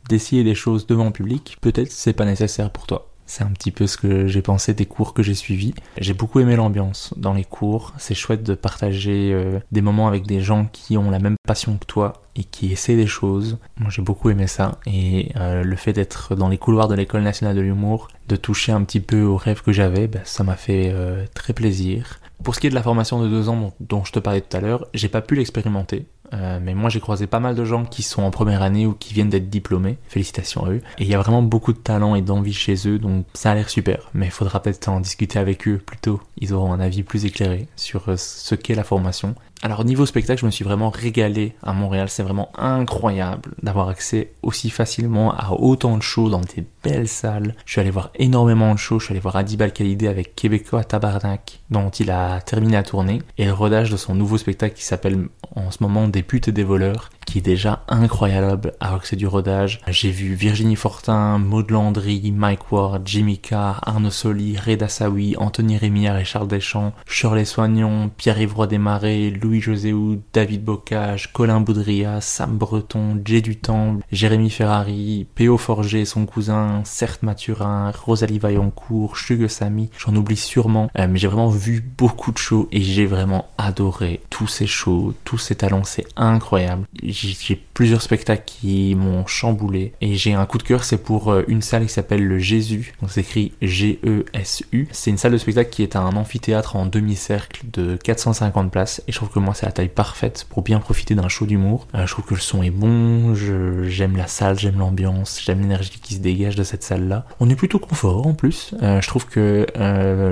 [0.08, 3.07] d'essayer des choses devant le public, peut-être c'est pas nécessaire pour toi.
[3.28, 5.74] C'est un petit peu ce que j'ai pensé des cours que j'ai suivis.
[5.98, 7.92] J'ai beaucoup aimé l'ambiance dans les cours.
[7.98, 11.76] C'est chouette de partager euh, des moments avec des gens qui ont la même passion
[11.76, 13.58] que toi et qui essaient des choses.
[13.76, 14.78] Moi j'ai beaucoup aimé ça.
[14.86, 18.72] Et euh, le fait d'être dans les couloirs de l'école nationale de l'humour, de toucher
[18.72, 22.20] un petit peu aux rêves que j'avais, ben, ça m'a fait euh, très plaisir.
[22.42, 24.56] Pour ce qui est de la formation de deux ans dont je te parlais tout
[24.56, 26.06] à l'heure, j'ai pas pu l'expérimenter.
[26.32, 28.92] Euh, mais moi j'ai croisé pas mal de gens qui sont en première année ou
[28.92, 29.98] qui viennent d'être diplômés.
[30.08, 30.82] Félicitations à eux.
[30.98, 33.54] Et il y a vraiment beaucoup de talent et d'envie chez eux, donc ça a
[33.54, 34.10] l'air super.
[34.14, 36.20] Mais il faudra peut-être en discuter avec eux plus tôt.
[36.38, 39.34] Ils auront un avis plus éclairé sur euh, ce qu'est la formation.
[39.62, 42.08] Alors niveau spectacle, je me suis vraiment régalé à Montréal.
[42.08, 47.80] C'est vraiment incroyable d'avoir accès aussi facilement à autant de shows dans des Je suis
[47.80, 48.98] allé voir énormément de shows.
[48.98, 53.22] Je suis allé voir Adibal Khalidé avec Québécois Tabarnak, dont il a terminé la tournée,
[53.36, 56.64] et le rodage de son nouveau spectacle qui s'appelle en ce moment Des putes des
[56.64, 59.80] voleurs, qui est déjà incroyable alors que c'est du rodage.
[59.88, 65.76] J'ai vu Virginie Fortin, Maud Landry, Mike Ward, Jimmy Carr, Arnaud Soli, Reda Sawi, Anthony
[65.76, 69.94] Rémillard et Charles Deschamps, Shirley Soignon, Pierre-Yves Roy Desmarais, Louis-José
[70.32, 75.58] David Bocage, Colin Boudria, Sam Breton, Jay Dutemps, Jérémy Ferrari, P.O.
[75.58, 79.16] Forger son cousin, Certes Mathurin, Rosalie Vaillancourt,
[79.48, 83.48] Samy, j'en oublie sûrement, euh, mais j'ai vraiment vu beaucoup de shows et j'ai vraiment
[83.58, 86.86] adoré tous ces shows, tous ces talents, c'est incroyable.
[87.02, 91.44] J'ai plusieurs spectacles qui m'ont chamboulé et j'ai un coup de cœur, c'est pour euh,
[91.46, 94.88] une salle qui s'appelle le Jésus, donc c'est écrit G-E-S-U.
[94.90, 99.12] C'est une salle de spectacle qui est un amphithéâtre en demi-cercle de 450 places et
[99.12, 101.86] je trouve que moi c'est la taille parfaite pour bien profiter d'un show d'humour.
[101.94, 103.36] Euh, je trouve que le son est bon,
[103.84, 107.26] j'aime la salle, j'aime l'ambiance, j'aime l'énergie qui se dégage de cette salle-là.
[107.38, 108.74] On est plutôt confort en plus.
[108.82, 109.66] Euh, je trouve que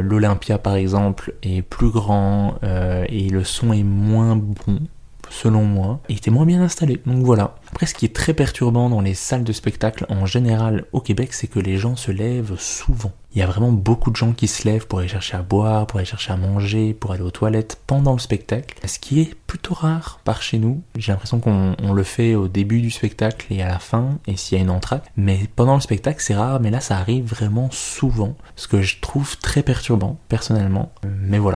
[0.03, 2.59] l'Olympia par exemple est plus grand
[3.09, 4.81] et le son est moins bon
[5.31, 7.01] selon moi, et était moins bien installé.
[7.07, 7.57] Donc voilà.
[7.71, 11.33] Après, ce qui est très perturbant dans les salles de spectacle en général au Québec,
[11.33, 13.12] c'est que les gens se lèvent souvent.
[13.35, 15.87] Il y a vraiment beaucoup de gens qui se lèvent pour aller chercher à boire,
[15.87, 18.79] pour aller chercher à manger, pour aller aux toilettes pendant le spectacle.
[18.87, 20.81] Ce qui est plutôt rare par chez nous.
[20.97, 24.57] J'ai l'impression qu'on le fait au début du spectacle et à la fin, et s'il
[24.57, 25.01] y a une entrée.
[25.17, 28.35] Mais pendant le spectacle, c'est rare, mais là, ça arrive vraiment souvent.
[28.55, 30.93] Ce que je trouve très perturbant, personnellement.
[31.05, 31.56] Mais voilà.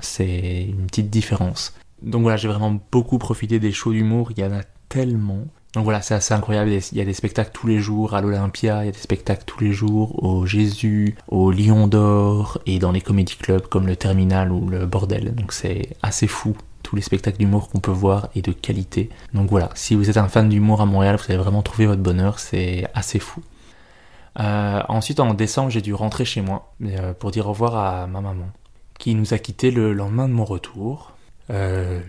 [0.00, 1.74] C'est une petite différence.
[2.02, 5.44] Donc voilà, j'ai vraiment beaucoup profité des shows d'humour, il y en a tellement.
[5.74, 8.82] Donc voilà, c'est assez incroyable, il y a des spectacles tous les jours à l'Olympia,
[8.82, 12.92] il y a des spectacles tous les jours au Jésus, au Lion d'Or et dans
[12.92, 15.34] les comédie clubs comme le Terminal ou le Bordel.
[15.34, 19.08] Donc c'est assez fou tous les spectacles d'humour qu'on peut voir et de qualité.
[19.32, 22.02] Donc voilà, si vous êtes un fan d'humour à Montréal, vous avez vraiment trouvé votre
[22.02, 23.40] bonheur, c'est assez fou.
[24.40, 28.06] Euh, ensuite en décembre j'ai dû rentrer chez moi euh, pour dire au revoir à
[28.06, 28.46] ma maman
[29.02, 31.10] qui nous a quittés le lendemain de mon retour.
[31.50, 32.00] Euh,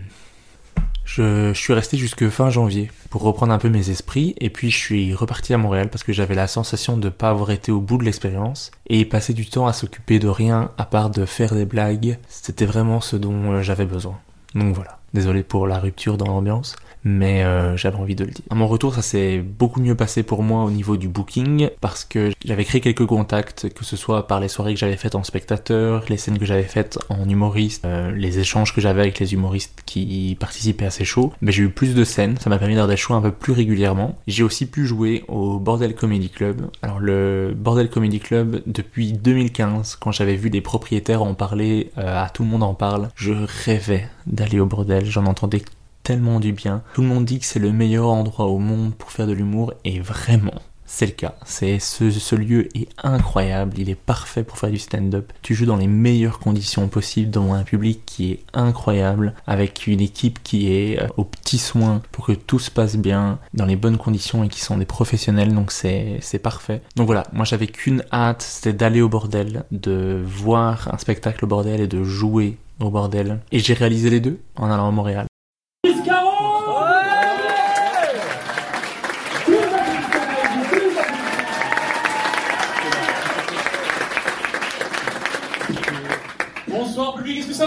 [1.04, 4.78] je, suis resté jusque fin janvier pour reprendre un peu mes esprits et puis je
[4.78, 7.80] suis reparti à Montréal parce que j'avais la sensation de ne pas avoir été au
[7.80, 11.56] bout de l'expérience et passer du temps à s'occuper de rien à part de faire
[11.56, 14.16] des blagues, c'était vraiment ce dont euh, j'avais besoin.
[14.54, 18.44] Donc voilà, désolé pour la rupture dans l'ambiance mais euh, j'avais envie de le dire.
[18.50, 22.04] À mon retour, ça s'est beaucoup mieux passé pour moi au niveau du booking parce
[22.04, 25.22] que j'avais créé quelques contacts, que ce soit par les soirées que j'avais faites en
[25.22, 29.34] spectateur, les scènes que j'avais faites en humoriste, euh, les échanges que j'avais avec les
[29.34, 31.32] humoristes qui participaient à ces shows.
[31.40, 33.52] Mais j'ai eu plus de scènes, ça m'a permis d'avoir des shows un peu plus
[33.52, 34.16] régulièrement.
[34.26, 36.70] J'ai aussi pu jouer au Bordel Comedy Club.
[36.82, 42.24] Alors le Bordel Comedy Club, depuis 2015, quand j'avais vu des propriétaires en parler, euh,
[42.24, 43.32] à tout le monde en parle, je
[43.64, 45.62] rêvais d'aller au bordel, j'en entendais
[46.04, 46.82] tellement du bien.
[46.94, 49.72] Tout le monde dit que c'est le meilleur endroit au monde pour faire de l'humour
[49.84, 51.34] et vraiment, c'est le cas.
[51.44, 55.32] C'est ce, ce, lieu est incroyable, il est parfait pour faire du stand-up.
[55.42, 60.00] Tu joues dans les meilleures conditions possibles devant un public qui est incroyable, avec une
[60.00, 63.76] équipe qui est euh, aux petits soins pour que tout se passe bien, dans les
[63.76, 66.82] bonnes conditions et qui sont des professionnels, donc c'est c'est parfait.
[66.96, 71.48] Donc voilà, moi j'avais qu'une hâte, c'était d'aller au bordel, de voir un spectacle au
[71.48, 73.40] bordel et de jouer au bordel.
[73.52, 75.26] Et j'ai réalisé les deux en allant à Montréal.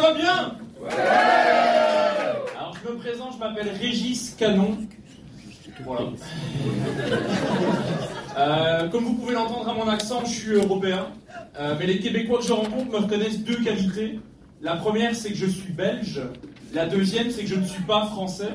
[0.07, 0.89] Va bien Ouais
[2.57, 4.77] Alors je me présente, je m'appelle Régis Canon.
[5.83, 6.01] Voilà.
[8.37, 11.07] Euh, comme vous pouvez l'entendre à mon accent, je suis européen.
[11.59, 14.19] Euh, mais les Québécois que je rencontre me reconnaissent deux qualités.
[14.61, 16.21] La première, c'est que je suis belge.
[16.73, 18.49] La deuxième, c'est que je ne suis pas français.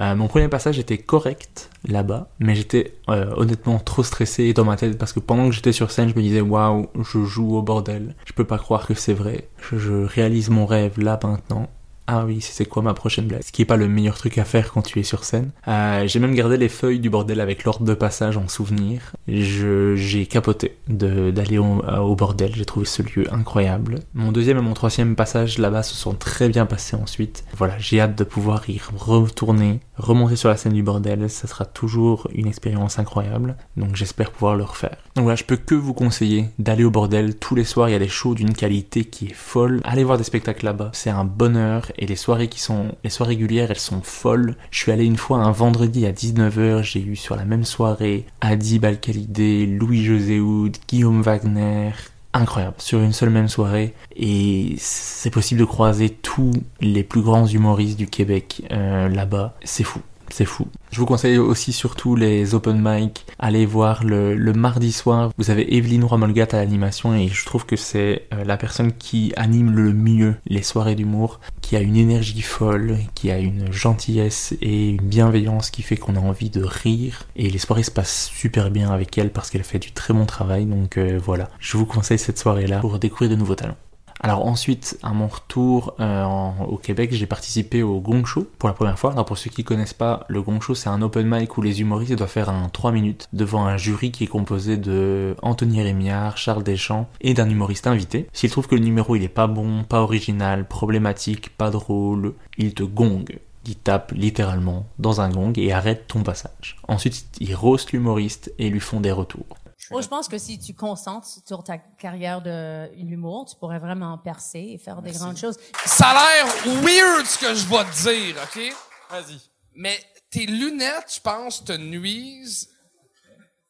[0.00, 4.76] Euh, mon premier passage était correct là-bas, mais j'étais euh, honnêtement trop stressé dans ma
[4.76, 7.62] tête parce que pendant que j'étais sur scène, je me disais waouh, je joue au
[7.62, 8.14] bordel.
[8.24, 9.48] Je peux pas croire que c'est vrai.
[9.60, 11.68] Je, je réalise mon rêve là maintenant
[12.12, 13.42] ah oui, c'est quoi ma prochaine blague?
[13.44, 15.50] Ce qui est pas le meilleur truc à faire quand tu es sur scène.
[15.68, 19.12] Euh, j'ai même gardé les feuilles du bordel avec l'ordre de passage en souvenir.
[19.28, 24.00] Je, j'ai capoté de, d'aller au, euh, au bordel, j'ai trouvé ce lieu incroyable.
[24.14, 27.44] Mon deuxième et mon troisième passage là-bas se sont très bien passés ensuite.
[27.56, 31.64] Voilà, j'ai hâte de pouvoir y retourner, remonter sur la scène du bordel, ça sera
[31.64, 34.96] toujours une expérience incroyable, donc j'espère pouvoir le refaire.
[35.14, 37.36] Donc voilà, je peux que vous conseiller d'aller au bordel.
[37.36, 39.80] Tous les soirs, il y a des shows d'une qualité qui est folle.
[39.84, 43.34] Allez voir des spectacles là-bas, c'est un bonheur et les soirées qui sont les soirées
[43.34, 44.56] régulières elles sont folles.
[44.70, 48.24] Je suis allé une fois un vendredi à 19h, j'ai eu sur la même soirée
[48.40, 51.90] Adib Al-Khalidé, Louis-José Houd, Guillaume Wagner,
[52.32, 57.46] incroyable sur une seule même soirée et c'est possible de croiser tous les plus grands
[57.46, 60.00] humoristes du Québec euh, là-bas, c'est fou.
[60.32, 60.66] C'est fou.
[60.90, 63.24] Je vous conseille aussi surtout les open mic.
[63.38, 65.30] Allez voir le, le mardi soir.
[65.38, 69.32] Vous avez Evelyne Roy-Molgat à l'animation et je trouve que c'est euh, la personne qui
[69.36, 74.54] anime le mieux les soirées d'humour, qui a une énergie folle, qui a une gentillesse
[74.60, 77.26] et une bienveillance qui fait qu'on a envie de rire.
[77.36, 80.26] Et les soirées se passent super bien avec elle parce qu'elle fait du très bon
[80.26, 80.66] travail.
[80.66, 83.76] Donc euh, voilà, je vous conseille cette soirée-là pour découvrir de nouveaux talents.
[84.22, 86.26] Alors ensuite, à mon retour euh,
[86.68, 89.12] au Québec, j'ai participé au Gong Show pour la première fois.
[89.12, 91.80] Alors pour ceux qui connaissent pas, le Gong Show c'est un open mic où les
[91.80, 96.36] humoristes doivent faire un 3 minutes devant un jury qui est composé de Anthony Rémillard,
[96.36, 98.28] Charles Deschamps et d'un humoriste invité.
[98.34, 102.74] S'il trouve que le numéro il est pas bon, pas original, problématique, pas drôle, il
[102.74, 103.38] te gongue.
[103.66, 106.76] Il tape littéralement dans un gong et arrête ton passage.
[106.88, 109.59] Ensuite, il roast l'humoriste et lui font des retours.
[109.92, 114.16] Oh, je pense que si tu concentres sur ta carrière de l'humour, tu pourrais vraiment
[114.18, 115.56] percer et faire des grandes choses.
[115.84, 116.46] Ça a l'air
[116.82, 118.72] weird ce que je vais te dire, OK?
[119.10, 119.40] Vas-y.
[119.74, 119.98] Mais
[120.30, 122.68] tes lunettes, je pense, te nuisent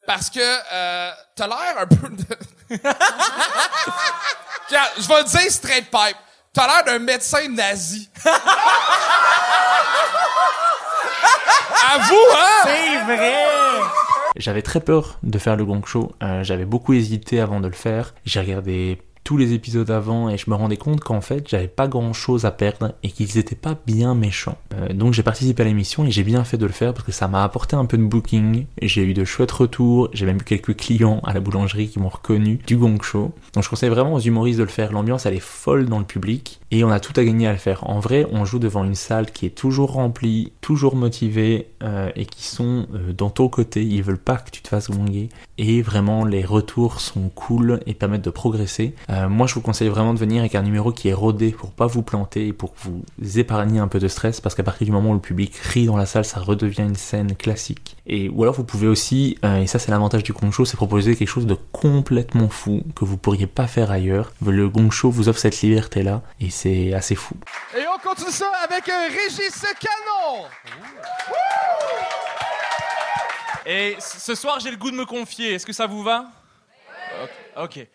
[0.06, 2.24] parce que euh, t'as l'air un peu de...
[4.70, 6.16] Je vais te dire straight pipe.
[6.52, 8.08] T'as l'air d'un médecin nazi.
[11.92, 12.62] Avoue, hein?
[12.64, 13.80] C'est vrai!
[14.36, 17.74] J'avais très peur de faire le gong show, euh, j'avais beaucoup hésité avant de le
[17.74, 18.98] faire, j'ai regardé
[19.30, 22.46] tous les épisodes avant et je me rendais compte qu'en fait j'avais pas grand chose
[22.46, 24.58] à perdre et qu'ils étaient pas bien méchants.
[24.74, 27.12] Euh, donc j'ai participé à l'émission et j'ai bien fait de le faire parce que
[27.12, 30.44] ça m'a apporté un peu de booking, j'ai eu de chouettes retours, j'ai même eu
[30.44, 33.32] quelques clients à la boulangerie qui m'ont reconnu du gong show.
[33.52, 36.04] Donc je conseille vraiment aux humoristes de le faire, l'ambiance elle est folle dans le
[36.04, 37.88] public et on a tout à gagner à le faire.
[37.88, 42.26] En vrai on joue devant une salle qui est toujours remplie, toujours motivée euh, et
[42.26, 45.82] qui sont euh, dans ton côté, ils veulent pas que tu te fasses gonger et
[45.82, 48.94] vraiment les retours sont cool et permettent de progresser.
[49.10, 51.72] Euh, moi, je vous conseille vraiment de venir avec un numéro qui est rodé pour
[51.72, 53.02] pas vous planter et pour vous
[53.38, 55.96] épargner un peu de stress parce qu'à partir du moment où le public rit dans
[55.96, 57.96] la salle, ça redevient une scène classique.
[58.06, 60.76] Et ou alors vous pouvez aussi, euh, et ça c'est l'avantage du Gong Show, c'est
[60.76, 64.32] proposer quelque chose de complètement fou que vous pourriez pas faire ailleurs.
[64.44, 67.34] Le Gong Show vous offre cette liberté là et c'est assez fou.
[67.76, 70.46] Et on continue ça avec un Régis Canon.
[73.66, 75.54] Et ce soir, j'ai le goût de me confier.
[75.54, 76.30] Est-ce que ça vous va?
[77.22, 77.30] Ok.
[77.64, 77.86] Ok.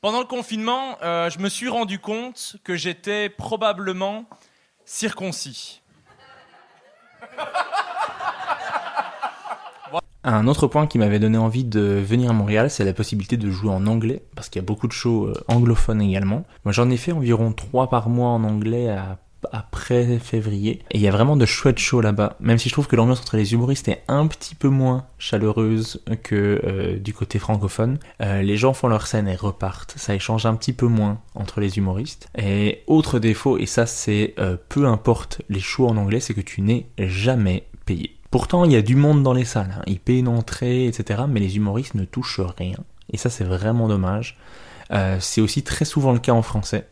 [0.00, 4.24] Pendant le confinement, euh, je me suis rendu compte que j'étais probablement
[4.86, 5.82] circoncis.
[10.24, 13.50] Un autre point qui m'avait donné envie de venir à Montréal, c'est la possibilité de
[13.50, 16.44] jouer en anglais, parce qu'il y a beaucoup de shows euh, anglophones également.
[16.64, 19.18] Moi j'en ai fait environ 3 par mois en anglais à
[19.52, 20.80] après février.
[20.90, 22.36] Et il y a vraiment de chouettes shows là-bas.
[22.40, 26.02] Même si je trouve que l'ambiance entre les humoristes est un petit peu moins chaleureuse
[26.22, 27.98] que euh, du côté francophone.
[28.20, 29.94] Euh, les gens font leur scène et repartent.
[29.96, 32.28] Ça échange un petit peu moins entre les humoristes.
[32.36, 36.40] Et autre défaut, et ça c'est euh, peu importe les shows en anglais, c'est que
[36.40, 38.16] tu n'es jamais payé.
[38.30, 39.74] Pourtant, il y a du monde dans les salles.
[39.76, 39.82] Hein.
[39.86, 41.22] Ils payent une entrée, etc.
[41.28, 42.78] Mais les humoristes ne touchent rien.
[43.12, 44.38] Et ça, c'est vraiment dommage.
[45.20, 46.88] C'est aussi très souvent le cas en français.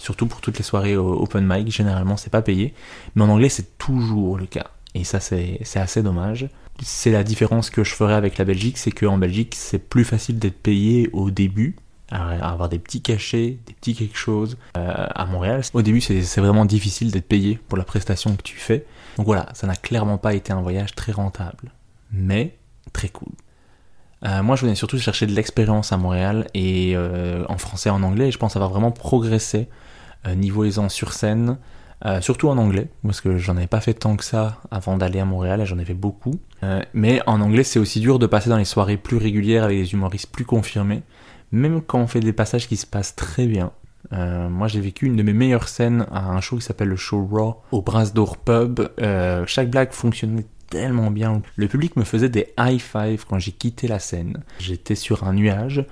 [0.00, 1.70] Surtout pour toutes les soirées open mic.
[1.70, 2.72] Généralement, c'est pas payé.
[3.14, 4.68] Mais en anglais, c'est toujours le cas.
[4.94, 6.48] Et ça, c'est assez dommage.
[6.82, 8.78] C'est la différence que je ferais avec la Belgique.
[8.78, 11.76] C'est qu'en Belgique, c'est plus facile d'être payé au début
[12.10, 14.56] à avoir des petits cachets, des petits quelque chose.
[14.78, 18.56] Euh, à Montréal, au début, c'est vraiment difficile d'être payé pour la prestation que tu
[18.56, 18.86] fais.
[19.18, 21.72] Donc voilà, ça n'a clairement pas été un voyage très rentable,
[22.10, 22.56] mais
[22.94, 23.34] très cool.
[24.24, 28.02] Euh, moi, je venais surtout chercher de l'expérience à Montréal et euh, en français en
[28.02, 28.28] anglais.
[28.28, 29.64] Et je pense avoir vraiment progressé euh,
[30.26, 31.58] niveau aisance sur scène,
[32.20, 35.24] surtout en anglais, parce que j'en avais pas fait tant que ça avant d'aller à
[35.24, 35.64] Montréal.
[35.64, 36.34] J'en ai fait beaucoup,
[36.94, 39.92] mais en anglais, c'est aussi dur de passer dans les soirées plus régulières avec des
[39.92, 41.02] humoristes plus confirmés,
[41.52, 43.72] même quand on fait des passages qui se passent très bien.
[44.12, 46.96] Euh, moi, j'ai vécu une de mes meilleures scènes à un show qui s'appelle le
[46.96, 48.80] show Raw au Bras d'Or Pub.
[49.00, 51.42] Euh, chaque blague fonctionnait tellement bien.
[51.56, 54.42] Le public me faisait des high five quand j'ai quitté la scène.
[54.58, 55.84] J'étais sur un nuage,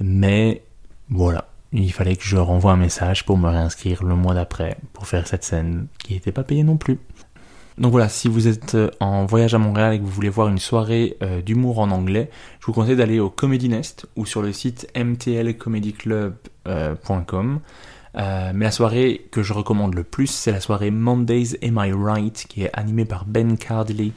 [0.00, 0.62] mais
[1.08, 1.51] voilà.
[1.72, 5.26] Il fallait que je renvoie un message pour me réinscrire le mois d'après pour faire
[5.26, 6.98] cette scène qui n'était pas payée non plus.
[7.78, 10.48] Donc voilà, si vous êtes euh, en voyage à Montréal et que vous voulez voir
[10.48, 12.28] une soirée euh, d'humour en anglais,
[12.60, 17.60] je vous conseille d'aller au Comedy Nest ou sur le site mtlcomedyclub.com.
[18.14, 21.92] Euh, mais la soirée que je recommande le plus, c'est la soirée Mondays Am I
[21.92, 24.12] Right, qui est animée par Ben Cardley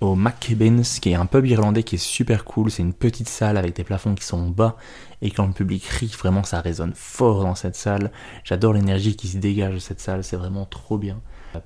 [0.00, 2.70] au McKibbins, qui est un pub irlandais qui est super cool.
[2.70, 4.76] C'est une petite salle avec des plafonds qui sont bas
[5.22, 8.10] et quand le public rit, vraiment ça résonne fort dans cette salle.
[8.44, 11.20] J'adore l'énergie qui se dégage de cette salle, c'est vraiment trop bien.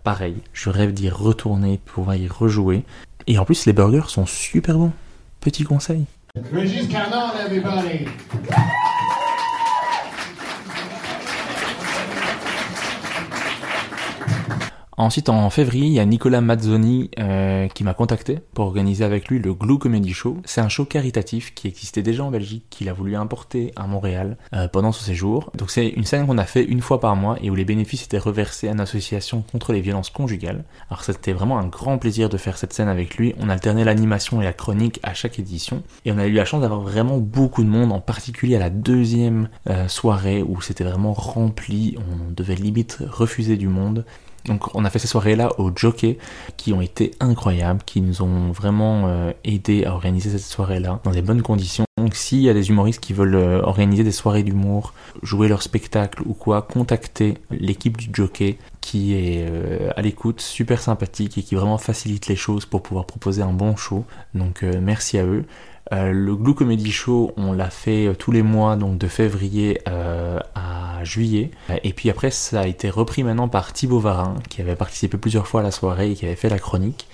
[0.04, 2.84] Pareil, je rêve d'y retourner, pour pouvoir y rejouer.
[3.26, 4.92] Et en plus, les burgers sont super bons.
[5.40, 6.04] Petit conseil.
[14.98, 19.28] Ensuite, en février, il y a Nicolas Mazzoni euh, qui m'a contacté pour organiser avec
[19.28, 20.38] lui le Glue Comedy Show.
[20.46, 24.38] C'est un show caritatif qui existait déjà en Belgique, qu'il a voulu importer à Montréal
[24.54, 25.50] euh, pendant son séjour.
[25.54, 28.04] Donc c'est une scène qu'on a fait une fois par mois et où les bénéfices
[28.04, 30.64] étaient reversés à une association contre les violences conjugales.
[30.88, 33.35] Alors c'était vraiment un grand plaisir de faire cette scène avec lui.
[33.38, 35.82] On alternait l'animation et la chronique à chaque édition.
[36.06, 38.70] Et on a eu la chance d'avoir vraiment beaucoup de monde, en particulier à la
[38.70, 41.98] deuxième euh, soirée où c'était vraiment rempli.
[41.98, 44.06] On devait limite refuser du monde.
[44.46, 46.18] Donc on a fait ces soirées-là au Jockey
[46.56, 51.11] qui ont été incroyables, qui nous ont vraiment euh, aidé à organiser cette soirée-là dans
[51.11, 51.85] des bonnes conditions.
[51.98, 55.62] Donc s'il y a des humoristes qui veulent euh, organiser des soirées d'humour, jouer leur
[55.62, 61.42] spectacle ou quoi, contactez l'équipe du Jockey qui est euh, à l'écoute, super sympathique et
[61.42, 64.04] qui vraiment facilite les choses pour pouvoir proposer un bon show.
[64.35, 65.44] Donc merci à eux.
[65.92, 69.81] Euh, le Glue Comedy Show, on l'a fait euh, tous les mois, donc de février
[69.88, 71.51] euh, à juillet.
[71.85, 75.46] Et puis après, ça a été repris maintenant par Thibaut Varin, qui avait participé plusieurs
[75.46, 77.07] fois à la soirée et qui avait fait la chronique,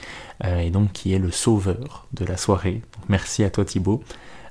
[0.45, 2.81] et donc qui est le sauveur de la soirée.
[3.09, 4.03] merci à toi Thibaut.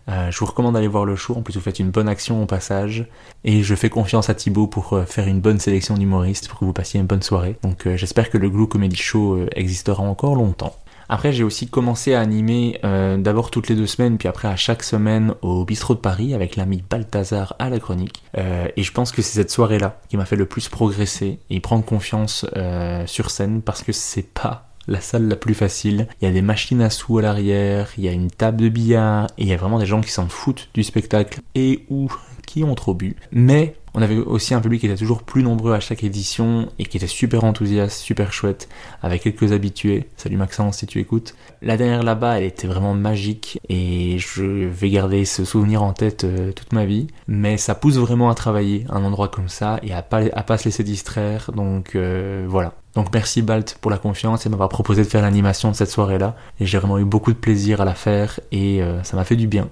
[0.08, 2.46] je vous recommande d'aller voir le show, en plus vous faites une bonne action au
[2.46, 3.08] passage,
[3.44, 6.74] et je fais confiance à Thibaut pour faire une bonne sélection d'humoristes pour que vous
[6.74, 7.56] passiez une bonne soirée.
[7.64, 10.76] Donc j'espère que le Glue Comedy Show existera encore longtemps.
[11.14, 14.56] Après, j'ai aussi commencé à animer euh, d'abord toutes les deux semaines, puis après à
[14.56, 18.24] chaque semaine au bistrot de Paris avec l'ami Balthazar à la chronique.
[18.38, 21.60] Euh, et je pense que c'est cette soirée-là qui m'a fait le plus progresser et
[21.60, 26.08] prendre confiance euh, sur scène parce que c'est pas la salle la plus facile.
[26.22, 28.70] Il y a des machines à sous à l'arrière, il y a une table de
[28.70, 32.10] billard, et il y a vraiment des gens qui s'en foutent du spectacle et ou
[32.48, 33.18] qui ont trop bu.
[33.34, 36.86] Mais on avait aussi un public qui était toujours plus nombreux à chaque édition et
[36.86, 38.70] qui était super enthousiaste, super chouette,
[39.02, 40.08] avec quelques habitués.
[40.16, 41.36] Salut Maxence si tu écoutes.
[41.62, 46.24] La dernière là-bas, elle était vraiment magique et je vais garder ce souvenir en tête
[46.24, 47.08] euh, toute ma vie.
[47.28, 50.58] Mais ça pousse vraiment à travailler un endroit comme ça et à pas, à pas
[50.58, 51.52] se laisser distraire.
[51.54, 52.74] Donc euh, voilà.
[52.96, 56.36] Donc merci Balt pour la confiance et m'avoir proposé de faire l'animation de cette soirée-là.
[56.60, 59.36] Et j'ai vraiment eu beaucoup de plaisir à la faire et euh, ça m'a fait
[59.36, 59.70] du bien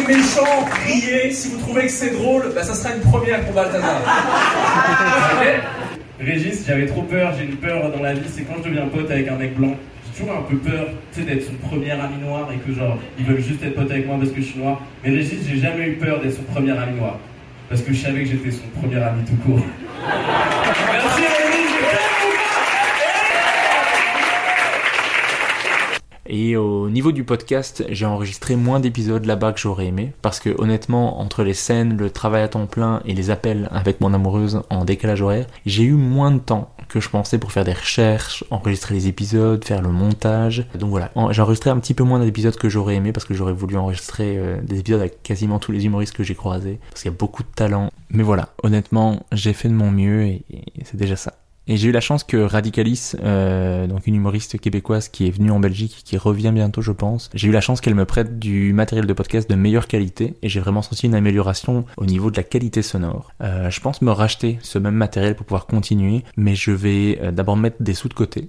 [0.00, 1.32] c'est méchant, riez.
[1.32, 4.00] Si vous trouvez que c'est drôle, bah, ça sera une première pour Balthazar.
[6.20, 9.10] Régis, j'avais trop peur, j'ai une peur dans la vie, c'est quand je deviens pote
[9.10, 9.74] avec un mec blanc.
[10.04, 12.98] J'ai toujours un peu peur, tu sais, d'être son premier ami noir et que genre,
[13.18, 14.80] ils veulent juste être pote avec moi parce que je suis noir.
[15.02, 17.18] Mais Régis, j'ai jamais eu peur d'être son premier ami noir.
[17.68, 19.64] Parce que je savais que j'étais son premier ami tout court.
[20.92, 21.49] Merci
[26.32, 30.54] Et au niveau du podcast, j'ai enregistré moins d'épisodes là-bas que j'aurais aimé, parce que
[30.58, 34.62] honnêtement, entre les scènes, le travail à temps plein et les appels avec mon amoureuse
[34.70, 38.44] en décalage horaire, j'ai eu moins de temps que je pensais pour faire des recherches,
[38.50, 40.66] enregistrer les épisodes, faire le montage.
[40.78, 43.52] Donc voilà, j'ai enregistré un petit peu moins d'épisodes que j'aurais aimé, parce que j'aurais
[43.52, 47.10] voulu enregistrer euh, des épisodes avec quasiment tous les humoristes que j'ai croisés, parce qu'il
[47.10, 47.90] y a beaucoup de talent.
[48.08, 50.44] Mais voilà, honnêtement, j'ai fait de mon mieux et
[50.84, 51.34] c'est déjà ça.
[51.70, 55.52] Et j'ai eu la chance que Radicalis, euh, donc une humoriste québécoise qui est venue
[55.52, 58.72] en Belgique, qui revient bientôt je pense, j'ai eu la chance qu'elle me prête du
[58.72, 62.36] matériel de podcast de meilleure qualité et j'ai vraiment senti une amélioration au niveau de
[62.36, 63.30] la qualité sonore.
[63.40, 67.30] Euh, je pense me racheter ce même matériel pour pouvoir continuer, mais je vais euh,
[67.30, 68.48] d'abord mettre des sous de côté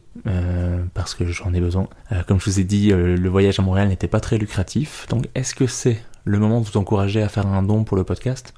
[0.95, 1.87] parce que j'en ai besoin.
[2.27, 5.55] Comme je vous ai dit, le voyage à Montréal n'était pas très lucratif, donc est-ce
[5.55, 8.53] que c'est le moment de vous encourager à faire un don pour le podcast?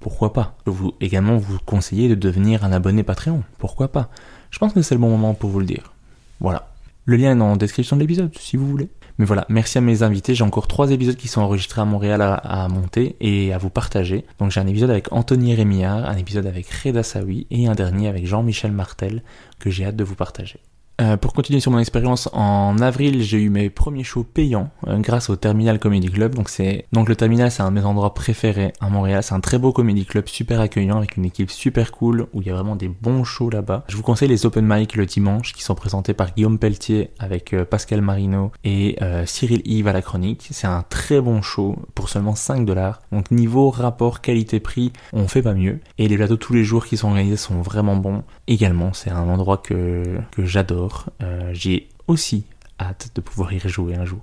[0.00, 0.56] Pourquoi pas?
[0.66, 4.10] Je vous également vous conseiller de devenir un abonné Patreon, pourquoi pas?
[4.50, 5.92] Je pense que c'est le bon moment pour vous le dire.
[6.40, 6.68] Voilà.
[7.06, 8.88] Le lien est dans la description de l'épisode, si vous voulez.
[9.18, 10.34] Mais voilà, merci à mes invités.
[10.34, 13.70] J'ai encore trois épisodes qui sont enregistrés à Montréal à, à monter et à vous
[13.70, 14.24] partager.
[14.38, 18.08] Donc j'ai un épisode avec Anthony Rémillard, un épisode avec Reda Sawi et un dernier
[18.08, 19.22] avec Jean-Michel Martel
[19.58, 20.60] que j'ai hâte de vous partager.
[21.00, 24.98] Euh, pour continuer sur mon expérience, en avril, j'ai eu mes premiers shows payants euh,
[24.98, 26.34] grâce au Terminal Comedy Club.
[26.34, 29.22] Donc c'est donc le Terminal, c'est un de mes endroits préférés à Montréal.
[29.22, 32.46] C'est un très beau comedy club, super accueillant avec une équipe super cool où il
[32.46, 33.84] y a vraiment des bons shows là-bas.
[33.88, 37.52] Je vous conseille les open mic le dimanche qui sont présentés par Guillaume Pelletier avec
[37.52, 40.48] euh, Pascal Marino et Cyril Yves à la chronique.
[40.50, 43.00] C'est un très bon show pour seulement 5 dollars.
[43.12, 45.80] Donc niveau rapport qualité-prix, on fait pas mieux.
[45.98, 48.22] Et les plateaux tous les jours qui sont organisés sont vraiment bons.
[48.46, 51.06] Également, c'est un endroit que que j'adore.
[51.22, 52.44] Euh, J'ai aussi
[52.80, 54.18] hâte de pouvoir y rejouer un jour.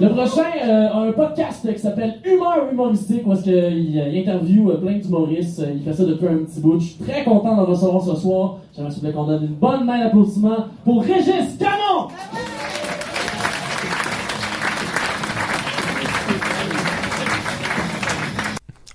[0.00, 3.52] Le prochain euh, a un podcast qui s'appelle Humeur humoristique est-ce qu'il
[3.96, 5.60] il interview euh, plein d'humoristes.
[5.60, 6.78] Euh, Il fait ça depuis un petit bout.
[6.80, 8.56] Je suis très content d'en recevoir ce soir.
[8.74, 12.08] J'aimerais qu'on donne une bonne main d'applaudissement pour Régis Canon!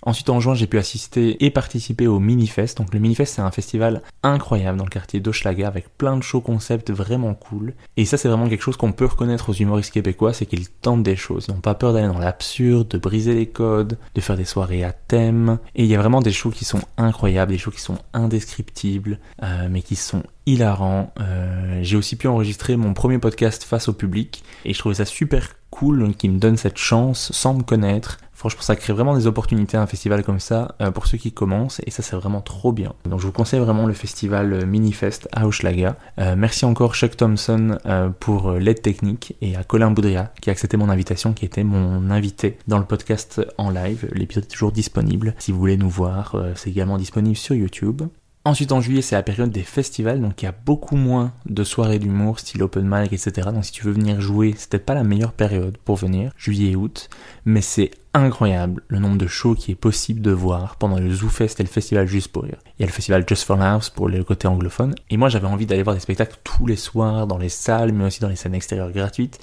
[0.05, 2.77] Ensuite, en juin, j'ai pu assister et participer au Minifest.
[2.77, 6.41] Donc, le Minifest, c'est un festival incroyable dans le quartier d'Hochelaga avec plein de shows
[6.41, 7.73] concepts vraiment cool.
[7.97, 11.03] Et ça, c'est vraiment quelque chose qu'on peut reconnaître aux humoristes québécois, c'est qu'ils tentent
[11.03, 11.45] des choses.
[11.47, 14.83] Ils n'ont pas peur d'aller dans l'absurde, de briser les codes, de faire des soirées
[14.83, 15.57] à thème.
[15.75, 19.19] Et il y a vraiment des shows qui sont incroyables, des shows qui sont indescriptibles,
[19.43, 21.11] euh, mais qui sont hilarants.
[21.19, 25.05] Euh, j'ai aussi pu enregistrer mon premier podcast face au public et je trouvais ça
[25.05, 28.17] super cool qu'ils me donnent cette chance sans me connaître.
[28.45, 31.31] Franchement, ça crée vraiment des opportunités à un festival comme ça euh, pour ceux qui
[31.31, 32.93] commencent et ça c'est vraiment trop bien.
[33.09, 35.95] Donc je vous conseille vraiment le festival euh, Minifest à Hochelaga.
[36.19, 37.79] Euh, merci encore Chuck Thompson
[38.19, 42.11] pour l'aide technique et à Colin Boudria qui a accepté mon invitation, qui était mon
[42.11, 44.07] invité dans le podcast en live.
[44.13, 45.33] L'épisode est toujours disponible.
[45.39, 48.03] Si vous voulez nous voir, c'est également disponible sur YouTube.
[48.47, 51.63] Ensuite en juillet c'est la période des festivals donc il y a beaucoup moins de
[51.63, 55.03] soirées d'humour style open mic etc donc si tu veux venir jouer peut-être pas la
[55.03, 57.09] meilleure période pour venir juillet et août
[57.45, 61.59] mais c'est incroyable le nombre de shows qui est possible de voir pendant le ZooFest
[61.59, 62.57] et le festival Juste pour rire.
[62.77, 65.47] Il y a le festival Just for Laughs pour le côté anglophone et moi j'avais
[65.47, 68.35] envie d'aller voir des spectacles tous les soirs dans les salles mais aussi dans les
[68.35, 69.39] scènes extérieures gratuites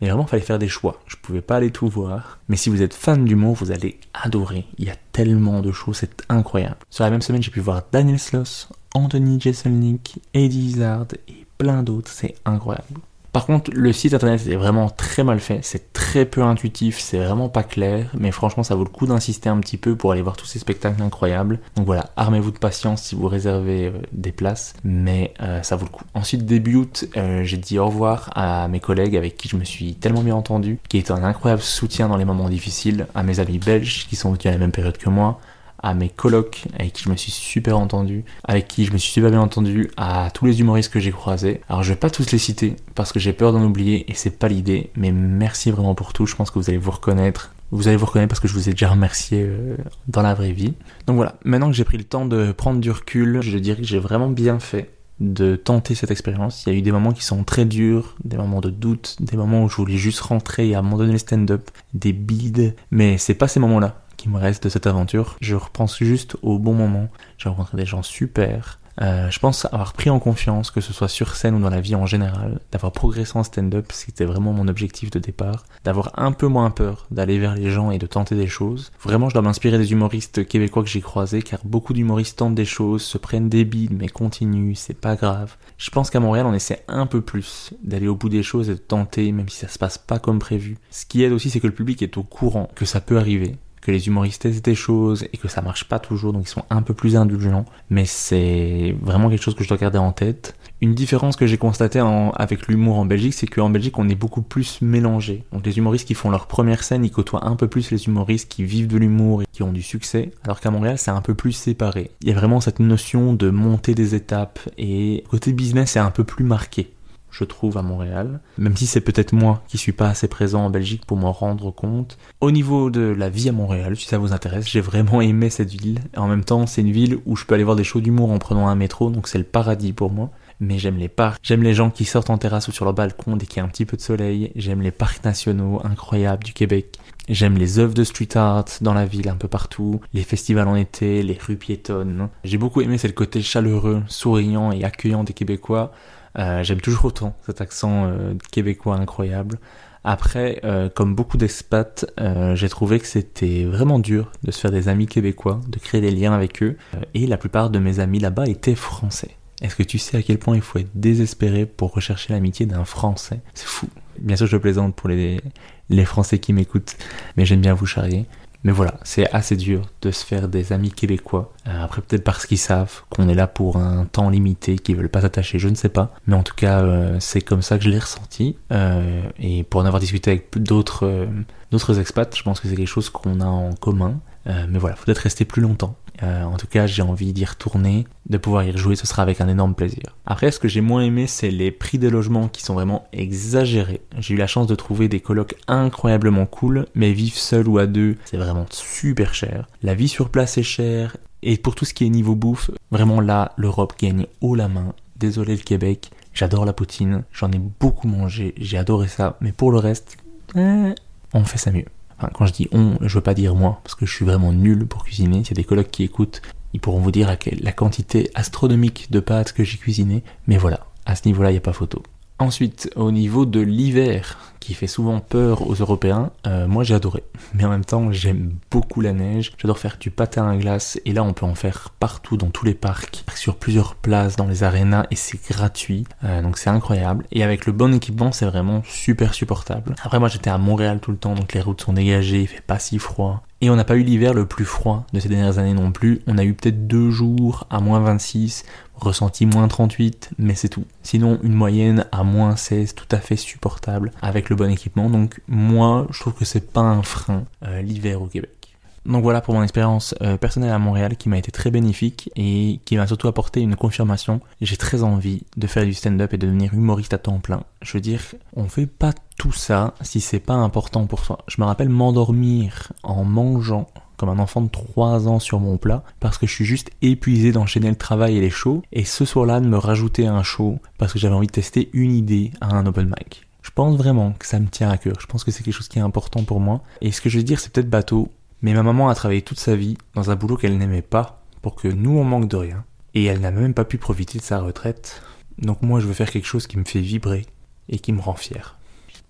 [0.00, 1.00] mais vraiment, il fallait faire des choix.
[1.06, 2.38] Je pouvais pas aller tout voir.
[2.48, 4.66] Mais si vous êtes fan d'humour, vous allez adorer.
[4.78, 6.76] Il y a tellement de choses, c'est incroyable.
[6.90, 11.82] Sur la même semaine, j'ai pu voir Daniel Sloss, Anthony Jeselnik, Eddie Izzard et plein
[11.82, 12.10] d'autres.
[12.10, 13.00] C'est incroyable.
[13.36, 17.18] Par contre, le site internet est vraiment très mal fait, c'est très peu intuitif, c'est
[17.18, 20.22] vraiment pas clair, mais franchement ça vaut le coup d'insister un petit peu pour aller
[20.22, 21.58] voir tous ces spectacles incroyables.
[21.76, 25.84] Donc voilà, armez-vous de patience si vous réservez euh, des places, mais euh, ça vaut
[25.84, 26.04] le coup.
[26.14, 29.64] Ensuite, début août, euh, j'ai dit au revoir à mes collègues avec qui je me
[29.64, 33.38] suis tellement bien entendu, qui étaient un incroyable soutien dans les moments difficiles, à mes
[33.38, 35.40] amis belges qui sont venus à la même période que moi,
[35.82, 39.12] à mes colocs avec qui je me suis super entendu, avec qui je me suis
[39.12, 41.60] super bien entendu, à tous les humoristes que j'ai croisés.
[41.68, 44.38] Alors je vais pas tous les citer parce que j'ai peur d'en oublier et c'est
[44.38, 47.52] pas l'idée, mais merci vraiment pour tout, je pense que vous allez vous reconnaître.
[47.72, 50.52] Vous allez vous reconnaître parce que je vous ai déjà remercié euh, dans la vraie
[50.52, 50.74] vie.
[51.08, 53.88] Donc voilà, maintenant que j'ai pris le temps de prendre du recul, je dirais que
[53.88, 56.64] j'ai vraiment bien fait de tenter cette expérience.
[56.66, 59.36] Il y a eu des moments qui sont très durs, des moments de doute, des
[59.36, 63.48] moments où je voulais juste rentrer et abandonner le stand-up, des bides, mais c'est pas
[63.48, 65.36] ces moments-là qui me reste de cette aventure.
[65.40, 67.08] Je repense juste au bon moment.
[67.38, 68.78] J'ai rencontré des gens super.
[69.02, 71.80] Euh, je pense avoir pris en confiance, que ce soit sur scène ou dans la
[71.80, 76.32] vie en général, d'avoir progressé en stand-up, c'était vraiment mon objectif de départ, d'avoir un
[76.32, 78.92] peu moins peur d'aller vers les gens et de tenter des choses.
[79.02, 82.64] Vraiment, je dois m'inspirer des humoristes québécois que j'ai croisés, car beaucoup d'humoristes tentent des
[82.64, 85.56] choses, se prennent des bides, mais continuent, c'est pas grave.
[85.78, 88.74] Je pense qu'à Montréal, on essaie un peu plus d'aller au bout des choses et
[88.74, 90.78] de tenter, même si ça se passe pas comme prévu.
[90.90, 93.56] Ce qui aide aussi, c'est que le public est au courant que ça peut arriver,
[93.90, 96.82] les humoristes testent des choses et que ça marche pas toujours, donc ils sont un
[96.82, 97.64] peu plus indulgents.
[97.90, 100.56] Mais c'est vraiment quelque chose que je dois garder en tête.
[100.82, 102.02] Une différence que j'ai constatée
[102.34, 105.44] avec l'humour en Belgique, c'est qu'en Belgique, on est beaucoup plus mélangé.
[105.52, 108.50] Donc les humoristes qui font leur première scène, ils côtoient un peu plus les humoristes
[108.50, 111.34] qui vivent de l'humour et qui ont du succès, alors qu'à Montréal, c'est un peu
[111.34, 112.10] plus séparé.
[112.20, 116.10] Il y a vraiment cette notion de monter des étapes et côté business, c'est un
[116.10, 116.92] peu plus marqué.
[117.36, 118.40] Je trouve, à Montréal.
[118.58, 121.70] Même si c'est peut-être moi qui suis pas assez présent en Belgique pour m'en rendre
[121.70, 122.18] compte.
[122.40, 125.72] Au niveau de la vie à Montréal, si ça vous intéresse, j'ai vraiment aimé cette
[125.72, 126.00] ville.
[126.16, 128.38] En même temps, c'est une ville où je peux aller voir des shows d'humour en
[128.38, 130.30] prenant un métro, donc c'est le paradis pour moi
[130.60, 131.38] mais j'aime les parcs.
[131.42, 133.64] J'aime les gens qui sortent en terrasse ou sur leur balcon dès qu'il y a
[133.64, 134.52] un petit peu de soleil.
[134.56, 136.98] J'aime les parcs nationaux incroyables du Québec.
[137.28, 140.76] J'aime les œuvres de street art dans la ville un peu partout, les festivals en
[140.76, 142.28] été, les rues piétonnes.
[142.44, 145.92] J'ai beaucoup aimé c'est le côté chaleureux, souriant et accueillant des Québécois.
[146.38, 149.58] Euh, j'aime toujours autant cet accent euh, québécois incroyable.
[150.04, 152.06] Après, euh, comme beaucoup d'expats,
[152.54, 156.12] j'ai trouvé que c'était vraiment dur de se faire des amis québécois, de créer des
[156.12, 156.76] liens avec eux,
[157.14, 159.30] et la plupart de mes amis là-bas étaient français.
[159.62, 162.84] Est-ce que tu sais à quel point il faut être désespéré pour rechercher l'amitié d'un
[162.84, 163.40] Français?
[163.54, 163.88] C'est fou.
[164.18, 165.40] Bien sûr, je plaisante pour les,
[165.88, 166.96] les Français qui m'écoutent,
[167.36, 168.26] mais j'aime bien vous charrier.
[168.66, 171.52] Mais voilà, c'est assez dur de se faire des amis québécois.
[171.68, 175.08] Euh, après, peut-être parce qu'ils savent qu'on est là pour un temps limité, qu'ils veulent
[175.08, 176.12] pas s'attacher, je ne sais pas.
[176.26, 178.56] Mais en tout cas, euh, c'est comme ça que je l'ai ressenti.
[178.72, 181.28] Euh, et pour en avoir discuté avec d'autres
[181.70, 184.18] d'autres expats, je pense que c'est quelque chose qu'on a en commun.
[184.46, 185.94] mais voilà, faut peut-être rester plus longtemps.
[186.22, 189.40] Euh, en tout cas, j'ai envie d'y retourner, de pouvoir y rejouer, ce sera avec
[189.40, 190.16] un énorme plaisir.
[190.24, 194.00] Après, ce que j'ai moins aimé, c'est les prix des logements qui sont vraiment exagérés.
[194.18, 197.86] J'ai eu la chance de trouver des colocs incroyablement cool, mais vivre seul ou à
[197.86, 199.68] deux, c'est vraiment super cher.
[199.82, 203.20] La vie sur place est chère, et pour tout ce qui est niveau bouffe, vraiment
[203.20, 204.94] là, l'Europe gagne haut la main.
[205.16, 209.70] Désolé le Québec, j'adore la poutine, j'en ai beaucoup mangé, j'ai adoré ça, mais pour
[209.70, 210.16] le reste,
[210.54, 210.94] eh,
[211.32, 211.86] on fait ça mieux
[212.34, 214.86] quand je dis on, je veux pas dire moi, parce que je suis vraiment nul
[214.86, 215.44] pour cuisiner.
[215.44, 216.42] S'il y a des collègues qui écoutent,
[216.72, 220.22] ils pourront vous dire la quantité astronomique de pâtes que j'ai cuisinées.
[220.46, 222.02] Mais voilà, à ce niveau-là, il n'y a pas photo.
[222.38, 227.22] Ensuite, au niveau de l'hiver, qui fait souvent peur aux Européens, euh, moi j'ai adoré.
[227.54, 229.52] Mais en même temps, j'aime beaucoup la neige.
[229.58, 232.64] J'adore faire du patin à glace et là on peut en faire partout dans tous
[232.64, 236.04] les parcs, sur plusieurs places dans les arénas et c'est gratuit.
[236.24, 237.26] Euh, donc c'est incroyable.
[237.30, 239.94] Et avec le bon équipement, c'est vraiment super supportable.
[240.02, 242.60] Après moi j'étais à Montréal tout le temps, donc les routes sont dégagées, il fait
[242.60, 243.45] pas si froid.
[243.62, 246.20] Et on n'a pas eu l'hiver le plus froid de ces dernières années non plus.
[246.26, 248.64] On a eu peut-être deux jours à moins 26
[248.96, 250.84] ressenti moins 38, mais c'est tout.
[251.02, 255.10] Sinon, une moyenne à moins 16, tout à fait supportable avec le bon équipement.
[255.10, 258.65] Donc, moi, je trouve que c'est pas un frein euh, l'hiver au Québec.
[259.06, 262.80] Donc voilà pour mon expérience euh, personnelle à Montréal qui m'a été très bénéfique et
[262.84, 264.40] qui m'a surtout apporté une confirmation.
[264.60, 267.62] J'ai très envie de faire du stand-up et de devenir humoriste à temps plein.
[267.82, 268.20] Je veux dire,
[268.56, 271.38] on fait pas tout ça si c'est pas important pour soi.
[271.46, 273.86] Je me rappelle m'endormir en mangeant
[274.16, 277.52] comme un enfant de 3 ans sur mon plat parce que je suis juste épuisé
[277.52, 281.12] d'enchaîner le travail et les shows et ce soir-là de me rajouter un show parce
[281.12, 283.46] que j'avais envie de tester une idée à un open mic.
[283.66, 285.16] Je pense vraiment que ça me tient à cœur.
[285.20, 286.82] Je pense que c'est quelque chose qui est important pour moi.
[287.00, 288.30] Et ce que je veux dire, c'est peut-être bateau,
[288.62, 291.74] mais ma maman a travaillé toute sa vie dans un boulot qu'elle n'aimait pas pour
[291.74, 292.84] que nous on manque de rien.
[293.14, 295.22] Et elle n'a même pas pu profiter de sa retraite.
[295.58, 297.46] Donc moi je veux faire quelque chose qui me fait vibrer
[297.88, 298.78] et qui me rend fier.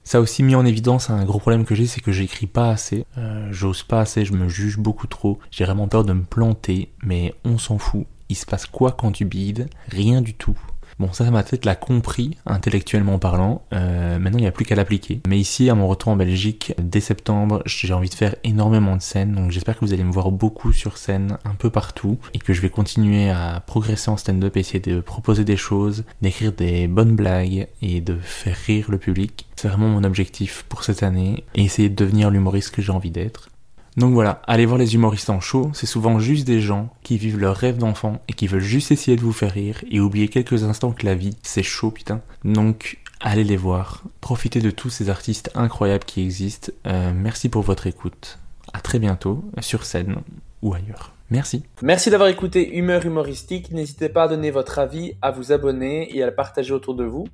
[0.04, 2.70] Ça a aussi mis en évidence un gros problème que j'ai, c'est que j'écris pas
[2.70, 6.22] assez, euh, j'ose pas assez, je me juge beaucoup trop, j'ai vraiment peur de me
[6.22, 8.06] planter, mais on s'en fout.
[8.28, 9.68] Il se passe quoi quand tu bides?
[9.88, 10.56] Rien du tout.
[10.98, 13.62] Bon, ça, m'a peut-être l'a compris, intellectuellement parlant.
[13.74, 15.20] Euh, maintenant, il n'y a plus qu'à l'appliquer.
[15.28, 19.02] Mais ici, à mon retour en Belgique, dès septembre, j'ai envie de faire énormément de
[19.02, 19.34] scènes.
[19.34, 22.18] Donc, j'espère que vous allez me voir beaucoup sur scène, un peu partout.
[22.32, 26.52] Et que je vais continuer à progresser en stand-up, essayer de proposer des choses, d'écrire
[26.52, 29.46] des bonnes blagues et de faire rire le public.
[29.56, 31.44] C'est vraiment mon objectif pour cette année.
[31.54, 33.50] Et essayer de devenir l'humoriste que j'ai envie d'être.
[33.96, 37.38] Donc voilà, allez voir les humoristes en show, c'est souvent juste des gens qui vivent
[37.38, 40.64] leur rêve d'enfant et qui veulent juste essayer de vous faire rire et oublier quelques
[40.64, 42.20] instants que la vie, c'est chaud putain.
[42.44, 46.72] Donc allez les voir, profitez de tous ces artistes incroyables qui existent.
[46.86, 48.38] Euh, merci pour votre écoute.
[48.74, 50.16] À très bientôt sur scène
[50.60, 51.14] ou ailleurs.
[51.30, 51.64] Merci.
[51.82, 53.72] Merci d'avoir écouté Humeur Humoristique.
[53.72, 57.04] N'hésitez pas à donner votre avis, à vous abonner et à le partager autour de
[57.04, 57.26] vous.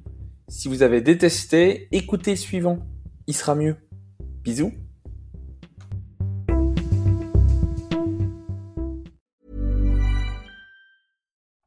[0.48, 2.78] Si vous avez détesté, écoutez le suivant.
[3.26, 3.76] Il sera mieux.
[4.44, 4.72] Bisous.